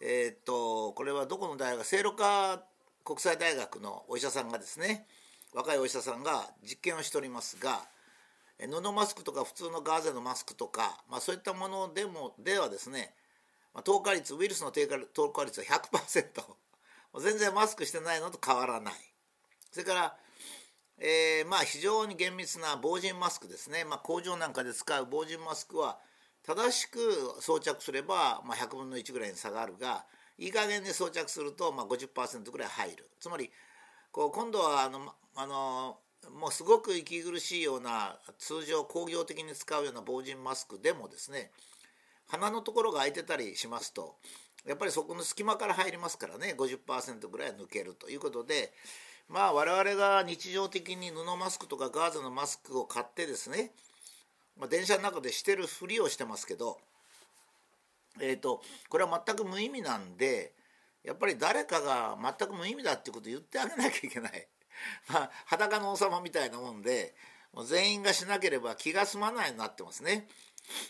[0.00, 2.62] えー、っとこれはどこの大学聖路加
[3.04, 5.06] 国際大学のお医者さんがですね
[5.54, 7.82] 若いお医者さんが実験をしておりますが
[8.68, 13.14] 布マスクとか普通のガーゼのマスクとか、まあ、そういったものでもではですね、
[13.84, 18.94] 透過率ウイルスの透過率は100%全然マスクしてないのと変わらない。
[19.70, 20.16] それから
[21.04, 25.98] えー、まあ非常に厳密な防塵マスクですね、まあ、工場なんかで使う防塵マスクは
[26.46, 27.00] 正しく
[27.40, 30.04] 装着すれば、まあ、100分の1ぐらいに差がるが
[30.38, 33.10] いい加減に装着すると、まあ、50%ぐらい入る。
[33.18, 33.50] つまり
[34.12, 35.98] こう今度はあのあの
[36.38, 41.50] もうすごく息苦しいような通常工業的に使うような防塵マスクでもですね
[42.28, 44.14] 鼻のところが開いてたりしますと
[44.64, 48.72] やっぱりそこの隙間から入りますからね50%ぐらい抜けるということで
[49.32, 53.72] まあ我々が日常的に布マスクとかガーゼのマスクを買ってですね、
[54.58, 56.78] まあ、電車の中でしてるふりをしてますけど
[58.20, 60.52] えーと、これは全く無意味なんで
[61.04, 64.46] やっぱり誰かが全く無意味だってことを言ってあげなきゃいけない。
[65.08, 67.14] まあ、裸の王様みたいなもんで
[67.52, 70.28] もう全員がしなければ気が済まないようになってますね。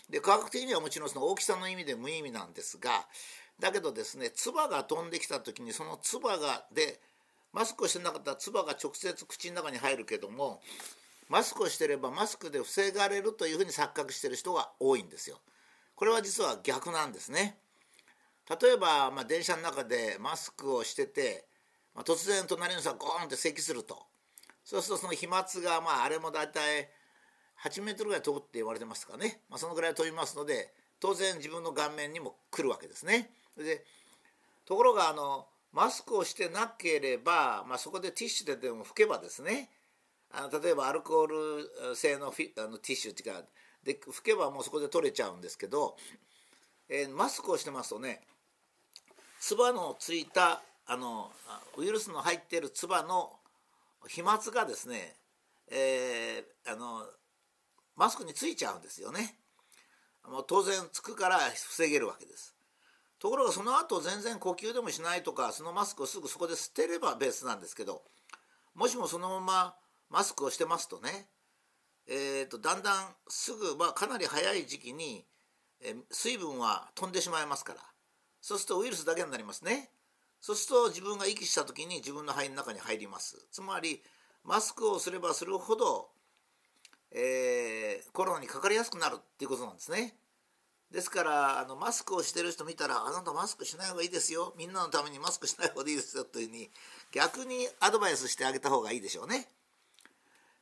[0.09, 3.07] で科学的にはもちろんその大きさの意味で無意味なんですが
[3.59, 6.99] だけどですね唾が飛んできた時にその唾がで
[7.53, 10.61] マスクをしてなかったら唾が直接口の中に入るけども
[11.29, 15.39] マスクをしてればマスクで防がれるというふうに錯覚してる人が多いんですよ。
[15.95, 17.57] これは実は逆なんですね。
[18.61, 21.45] 例えば、まあ、電車の中でマスクをしてて、
[21.95, 24.03] まあ、突然隣の人がゴーンって咳すると
[24.65, 26.89] そうするとその飛沫がまああれも大体
[27.63, 33.29] 8メートルぐらい飛ぶって言われてますかね、まあ、そのぐらい飛びますので当然自分の顔面にも来るわけですね。
[33.57, 33.85] で
[34.65, 39.69] ところがあのマスクをしてなければ、まあ、そこでティッシュででも拭けばですね
[40.31, 43.41] あの例えばアルコール製のフィあのティッシュっていうか
[43.83, 45.97] で拭けばもうそこで取れちゃうんですけど、
[46.89, 48.21] えー、マスクをしてますとね
[49.39, 51.31] 唾のついたあの
[51.77, 53.31] ウイルスの入っている唾の
[54.07, 55.15] 飛沫がですね、
[55.71, 57.03] えー、あの
[57.95, 59.35] マスクについちゃうんですよね。
[60.27, 62.52] もう当然つくから防げるわけです。
[63.23, 68.01] ところがその後全然呼吸でもしないとかそのマスクをすぐそこで捨てればベースなんですけど
[68.75, 69.75] もしもそのまま
[70.09, 71.27] マスクをしてますとね
[72.05, 75.23] えーと、だんだんすぐ、まあ、かなり早い時期に、
[75.81, 77.79] え、水分は飛んでしまいますから
[78.41, 79.89] そうするとウイルスだけになりますね。
[80.41, 83.47] そうすると自分が息した時に自分の肺の中に入ります。
[83.53, 84.03] つまり
[84.43, 86.09] マスクをすればするほど、
[87.11, 90.17] えー、コロナにかかりやすくなるっていうことなんですね。
[90.93, 96.69] ですからあのマスクをしてる人見たら「あなたマスクしない方がいいですよみんなのためにマスクしない方がいいですよ」というふうに
[97.11, 99.49] 逆にアドバイスしてあげた方がいいでしょうね。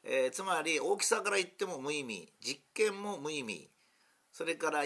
[0.03, 3.69] えー、つまり大きさから言っても無意味実験も無意味
[4.31, 4.83] それから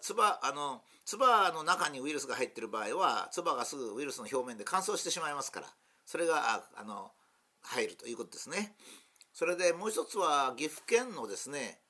[0.00, 5.66] 唾あの唾の中にウイルスが入ってる場合は唾がすぐウイルスの表面で乾燥してしまいますから
[6.04, 7.10] それがあの
[7.62, 8.76] 入るということですね。
[9.32, 11.80] それでもう一つは岐阜県のですね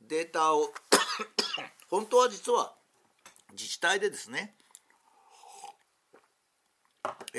[0.00, 0.72] データを
[1.88, 2.74] 本当は実は
[3.52, 4.54] 自治体でですね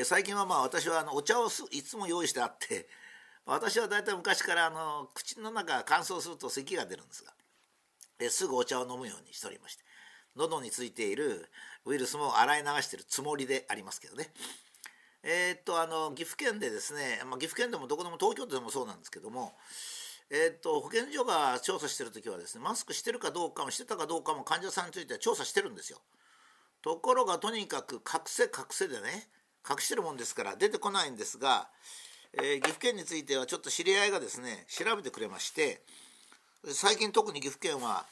[0.04, 2.90] 最近はまあ私はあのお茶をいつも用意してあって
[3.46, 7.34] 私は大体昔からあの口の中が乾燥すると咳が出るんですが
[8.20, 9.84] えすぐお茶を飲むようにしておりまして
[10.36, 11.50] 喉についている
[11.86, 14.32] ウイルスも洗い流してるつもりでありますけどね。
[15.24, 19.54] えー、っとあの岐阜県でですね、まあ、岐阜県でもどこでも東京都でもそうなんですけども、
[20.32, 26.00] えー、っと保健所が調査してる時はですねマスクしてるかどうかもしてたかどうかも患者さんについては調査してるんですよ。
[26.82, 29.28] ところがとにかく隠せ隠せでね
[29.70, 31.70] 隠してるもんですから出てこないんですが
[32.34, 35.82] えー、岐阜県についてはちょっと知り合いがですね調べてくれまして
[36.66, 38.06] 最近特に岐阜県は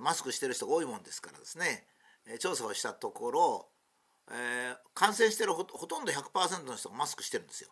[0.00, 1.84] マスクしてる人が多いもんですからですね
[2.38, 3.66] 調査をしたところ、
[4.30, 7.70] えー、感染してるほとんど100%の人がマスクしてるんですよ。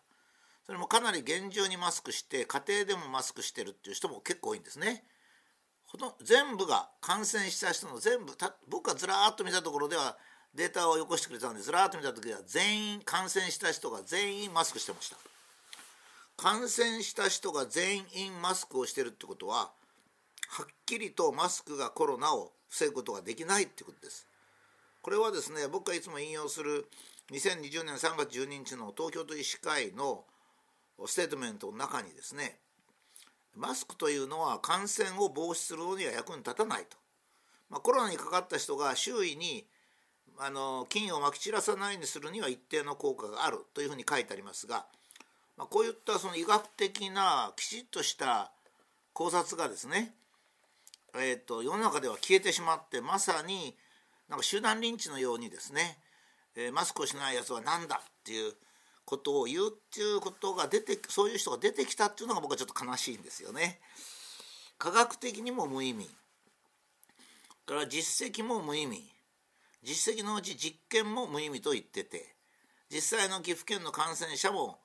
[0.67, 5.05] それもかなり厳重にマスクして家庭でもマスクしてるっていう人も結構多いんですね。
[5.85, 8.33] ほと全部が感染した人の全部
[8.67, 10.17] 僕がずらーっと見たところでは
[10.53, 15.15] データをよこしてくれたんでずらーっと見た時は全員感染した人が全員マスクしてました。
[16.35, 19.71] 感染した人が全員マスクをしてるってことは
[20.49, 24.27] はっきりとマスクがコロナを防ぐことができないってことです。
[25.01, 26.87] これはですね僕がいつも引用する
[27.31, 30.25] 2020年3月12日の東京都医師会の
[31.05, 32.57] ステートメントの中にですね
[33.55, 36.97] マスクというのは感染を防止するのには役に立たないと、
[37.69, 39.65] まあ、コロナにかかった人が周囲に
[40.39, 44.85] あの菌をまき散らさないようにするには一定の効果があるというふうに書いてありますが
[45.57, 48.51] まあ、こういったその医学的なきちっとした
[49.13, 50.13] 考察がですね、
[51.15, 53.75] えーと、世の中では消えてしまってまさに
[54.29, 55.97] なんか集団リンチのようにですね、
[56.55, 58.53] えー、マスクをしないやつは何だっていう
[59.07, 63.79] ことを言うっていうことが出てそういう人が出てきたっていうのが僕はちょっと悲しいんですよね。
[64.77, 66.09] 科学的にも無意味。
[67.65, 69.09] から実績も無意味。
[69.81, 72.25] 実績のうち実験も無意味と言ってて
[72.89, 74.77] 実際の岐阜県の感染者も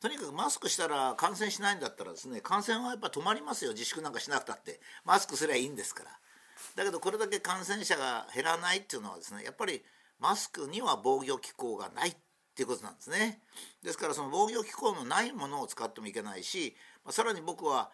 [0.00, 3.72] とにかくマスクしたら感染しないんだったらですね感染はやっぱ止まりますよ。
[3.72, 4.78] 自粛なんかしなくたって。
[5.04, 6.10] マスクすりゃいいんですから。
[6.76, 9.82] だけどこれだけ感染者が減らないっていうのはですねやっぱり
[10.20, 12.10] マスクには防御機構がない。
[12.10, 12.16] っ
[12.54, 13.40] っていうことなんですね。
[13.82, 17.90] ですからその防御機構のないものを使ってもいけないし、まあ、さらに僕は、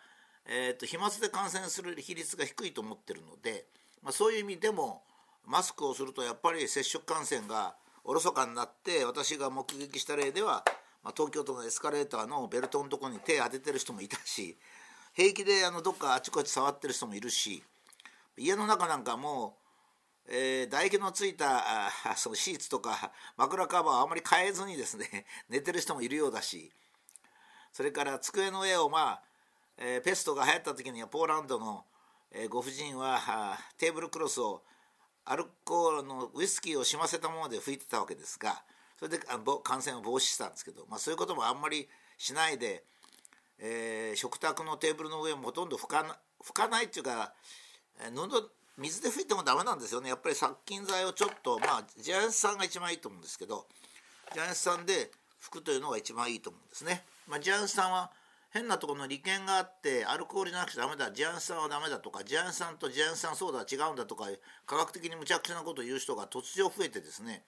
[0.47, 3.65] えーと、飛沫で感染する比率が低いと思ってるので、
[4.03, 5.03] まあ、そういう意味でも
[5.47, 10.63] マスクをするとやっぱり接触感染がおろそかになって私が目撃した例では、
[11.03, 14.59] まあ、東京都のエスカレーターのベルトのとこに手当ててる人もいたし
[15.15, 17.63] 平気であのどっかあちこち触ってる人もいるし
[18.37, 19.57] 家の中なんかも
[20.33, 26.73] えー、唾液のついたあ そのシーツとか枕カバーをあまり変えずにですね 寝てる人もいるようだし
[27.73, 29.23] それから机の上をまあ、
[29.77, 31.85] えー、ペストが流行った時にはポーランドの、
[32.31, 34.63] えー、ご婦人はテーブルクロスを
[35.25, 38.65] アルコールのウイスキーをしませたもので拭いてたわけですが
[38.99, 42.85] それで感染を防止したんですけど、まあ、そういうこともあんまりしないで、
[43.59, 47.35] えー、食卓のテーブルの上もほとんど拭かな拭かないっていうか
[48.15, 48.51] 布
[48.81, 53.67] 水で拭いてもダメなんですよねやっぱり殺菌剤をちょっとまあジャイアンツ酸が一番いいと思うんですけど
[54.33, 55.11] ジャイアンツ酸で
[55.43, 57.03] 拭くというのが一番いいと思うんですね。
[57.29, 58.11] まあ、ジャイアンツ酸は
[58.51, 64.27] 変なところの利権があってアルコールじゃなくてダメだジャイアンツ酸はダメだとかジャイアンツ酸とジャイアンツ酸ソーダは違うんだとか
[64.67, 67.43] 科学的に無茶苦茶なことを言う人が突如増えてですね、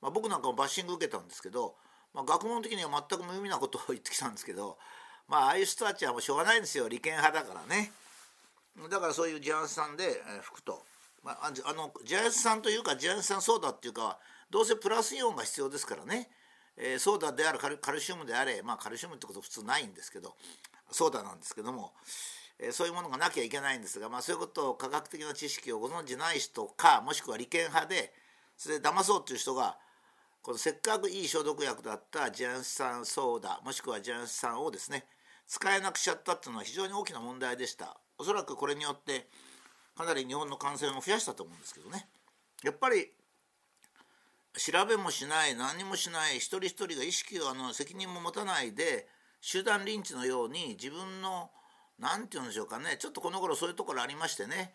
[0.00, 1.74] まあ、僕なんかもバッシング受けたんですけど、
[2.14, 4.78] まあ、学問的には全く無意味なことを言ってきたんですけど
[5.28, 7.92] まあああいう人たちはもうしょうがないんですよ利権派だからね。
[8.90, 10.82] だからそういうジャイアンツさんで拭くと、
[11.22, 14.18] まあ、あのジャンツさんというかジャイアンツさんソーダっていうか
[14.50, 16.28] どうせプラスイオンが必要ですからね、
[16.76, 20.34] えー、ソーダであるカルカルシウムであれまあカルシウムってこと普通ないんですけど
[20.90, 21.92] ソーダなんですけども、
[22.58, 28.12] えー、そういうものがなきゃいけないんですが、まあ、そういうことを科学的な知識をご存じない人かもしくは利権派で
[28.56, 29.76] それで騙そうっていう人が
[30.42, 35.06] このせっかくいい消毒薬だったジャン酸ソーダもしくはジャン酸をですね
[35.46, 37.96] 使えなくしちゃったっていうのは非常に大きな問題でした。
[38.18, 39.26] おそらくこれによって
[39.96, 42.06] かなり日本の感染を増やしたと思うんですけどね
[42.62, 43.10] やっぱり
[44.56, 49.08] 調べもしない何もしない一人一人が意識をあの責任も持たないで
[49.40, 51.50] 集団リンチのように自分の
[51.98, 54.72] 何て言うんでしょうかねちょっとこの頃そういうところありましてね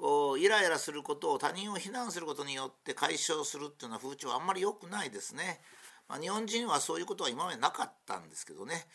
[0.00, 5.60] こうイライラすることを他人を非難することによって解消するっていうのは風潮はあんまり良くないですね。
[6.08, 8.86] まあ、日本人はそういうことは今までなかったんですけどね。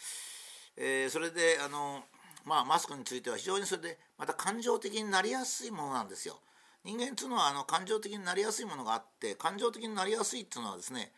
[0.77, 2.03] えー、それであの
[2.45, 6.39] まあ、マスクについては非常にそれでまた感情的になりやすいものなんですよ。
[6.83, 11.11] 人間っていうのはあの感情的になりやすいものがあって感情的になりやすいっていうのはですね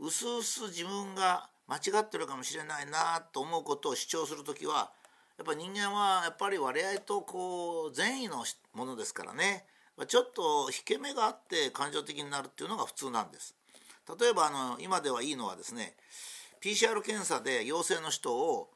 [0.00, 4.90] うすうす自分が間違ってるかもしれないなと思うことを主張する時は
[5.36, 8.42] やっぱ人間はやっぱり割合とこう善意の
[8.72, 9.66] ものですからね
[10.08, 13.54] ちょっと引け目があって感情的になるっていうのが普通なんです。
[14.18, 15.94] 例えばあの今ではいいのはですね
[16.62, 18.70] PCR 検査で陽性の人を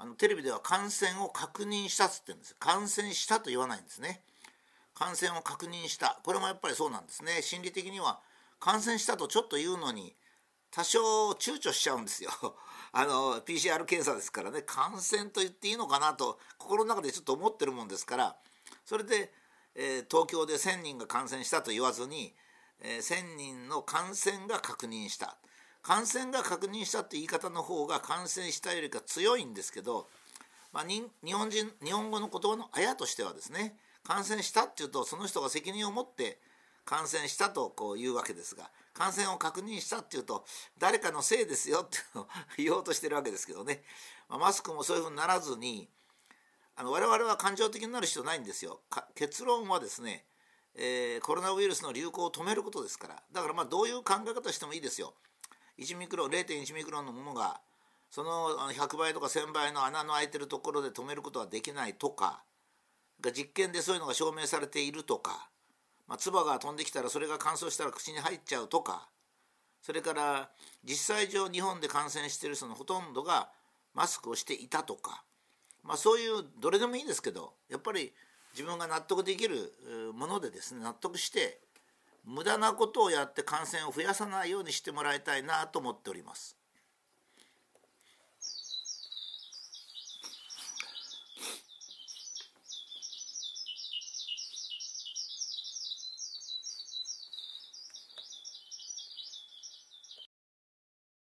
[0.00, 2.54] あのテレビでは感染を確認したっつってんです。
[2.60, 4.20] 感染したと言わないんですね。
[4.94, 6.20] 感染を確認した。
[6.22, 7.42] これもやっぱりそうなんですね。
[7.42, 8.20] 心理的には
[8.60, 10.14] 感染したとちょっと言うのに
[10.70, 12.30] 多少躊躇しちゃうんですよ。
[12.92, 14.62] あの PCR 検査ですからね。
[14.62, 18.36] 感染と言っていいのかなと心の中でちょっと思ってるもんですから。
[18.84, 19.32] それで、
[19.74, 22.36] えー、東京で1,000人が感染したと言わずに、
[22.78, 25.38] えー、1,000人の感染が確認した。
[25.82, 30.06] 感染が確認したって言い方の方が感染したよりか強いんですけど、
[30.72, 31.02] まあ、日
[31.32, 33.74] 本人日本語の言葉のあやとしてはですね
[34.04, 36.38] 感染したっていうとその人が責任を持って
[36.84, 40.44] 感染したとこう言うわけですが感染を確認したっていうと
[40.78, 42.26] 誰かのせいですよっていうのを
[42.56, 43.82] 言おうとしてるわけですけどね、
[44.28, 45.88] まあ、マスクもそういうふうにならずに
[46.76, 48.80] あの我々は感情的になる必要ないんですよ。
[49.16, 50.24] 結論はですね、
[50.76, 55.12] えー、コロナウイルスの流行を止めることですからだからまあどういう考え方してもいいですよ。
[55.78, 57.60] 1ミクロン0.1ミクロンのものが
[58.10, 62.42] その100倍とか1000倍の穴の開いてるところで止めることはできないとか
[63.34, 65.48] 実験でそういうのが証明されているとか、
[66.06, 69.08] まあ、唾が飛んできたらそれが乾燥したら口に入っちゃうとか
[69.82, 70.50] それから
[70.84, 73.48] 実際上日本で感染してる人のほとんどが
[73.94, 75.22] マスクをしていたとか、
[75.82, 78.12] まあ、そういうどれでもいいんですけどやっぱり
[78.52, 79.72] 自分が納得できる
[80.14, 81.60] ものでですね納得して
[82.28, 86.57] 無駄なことをやって感染を増やさないようにしてもらいたいなと思っております。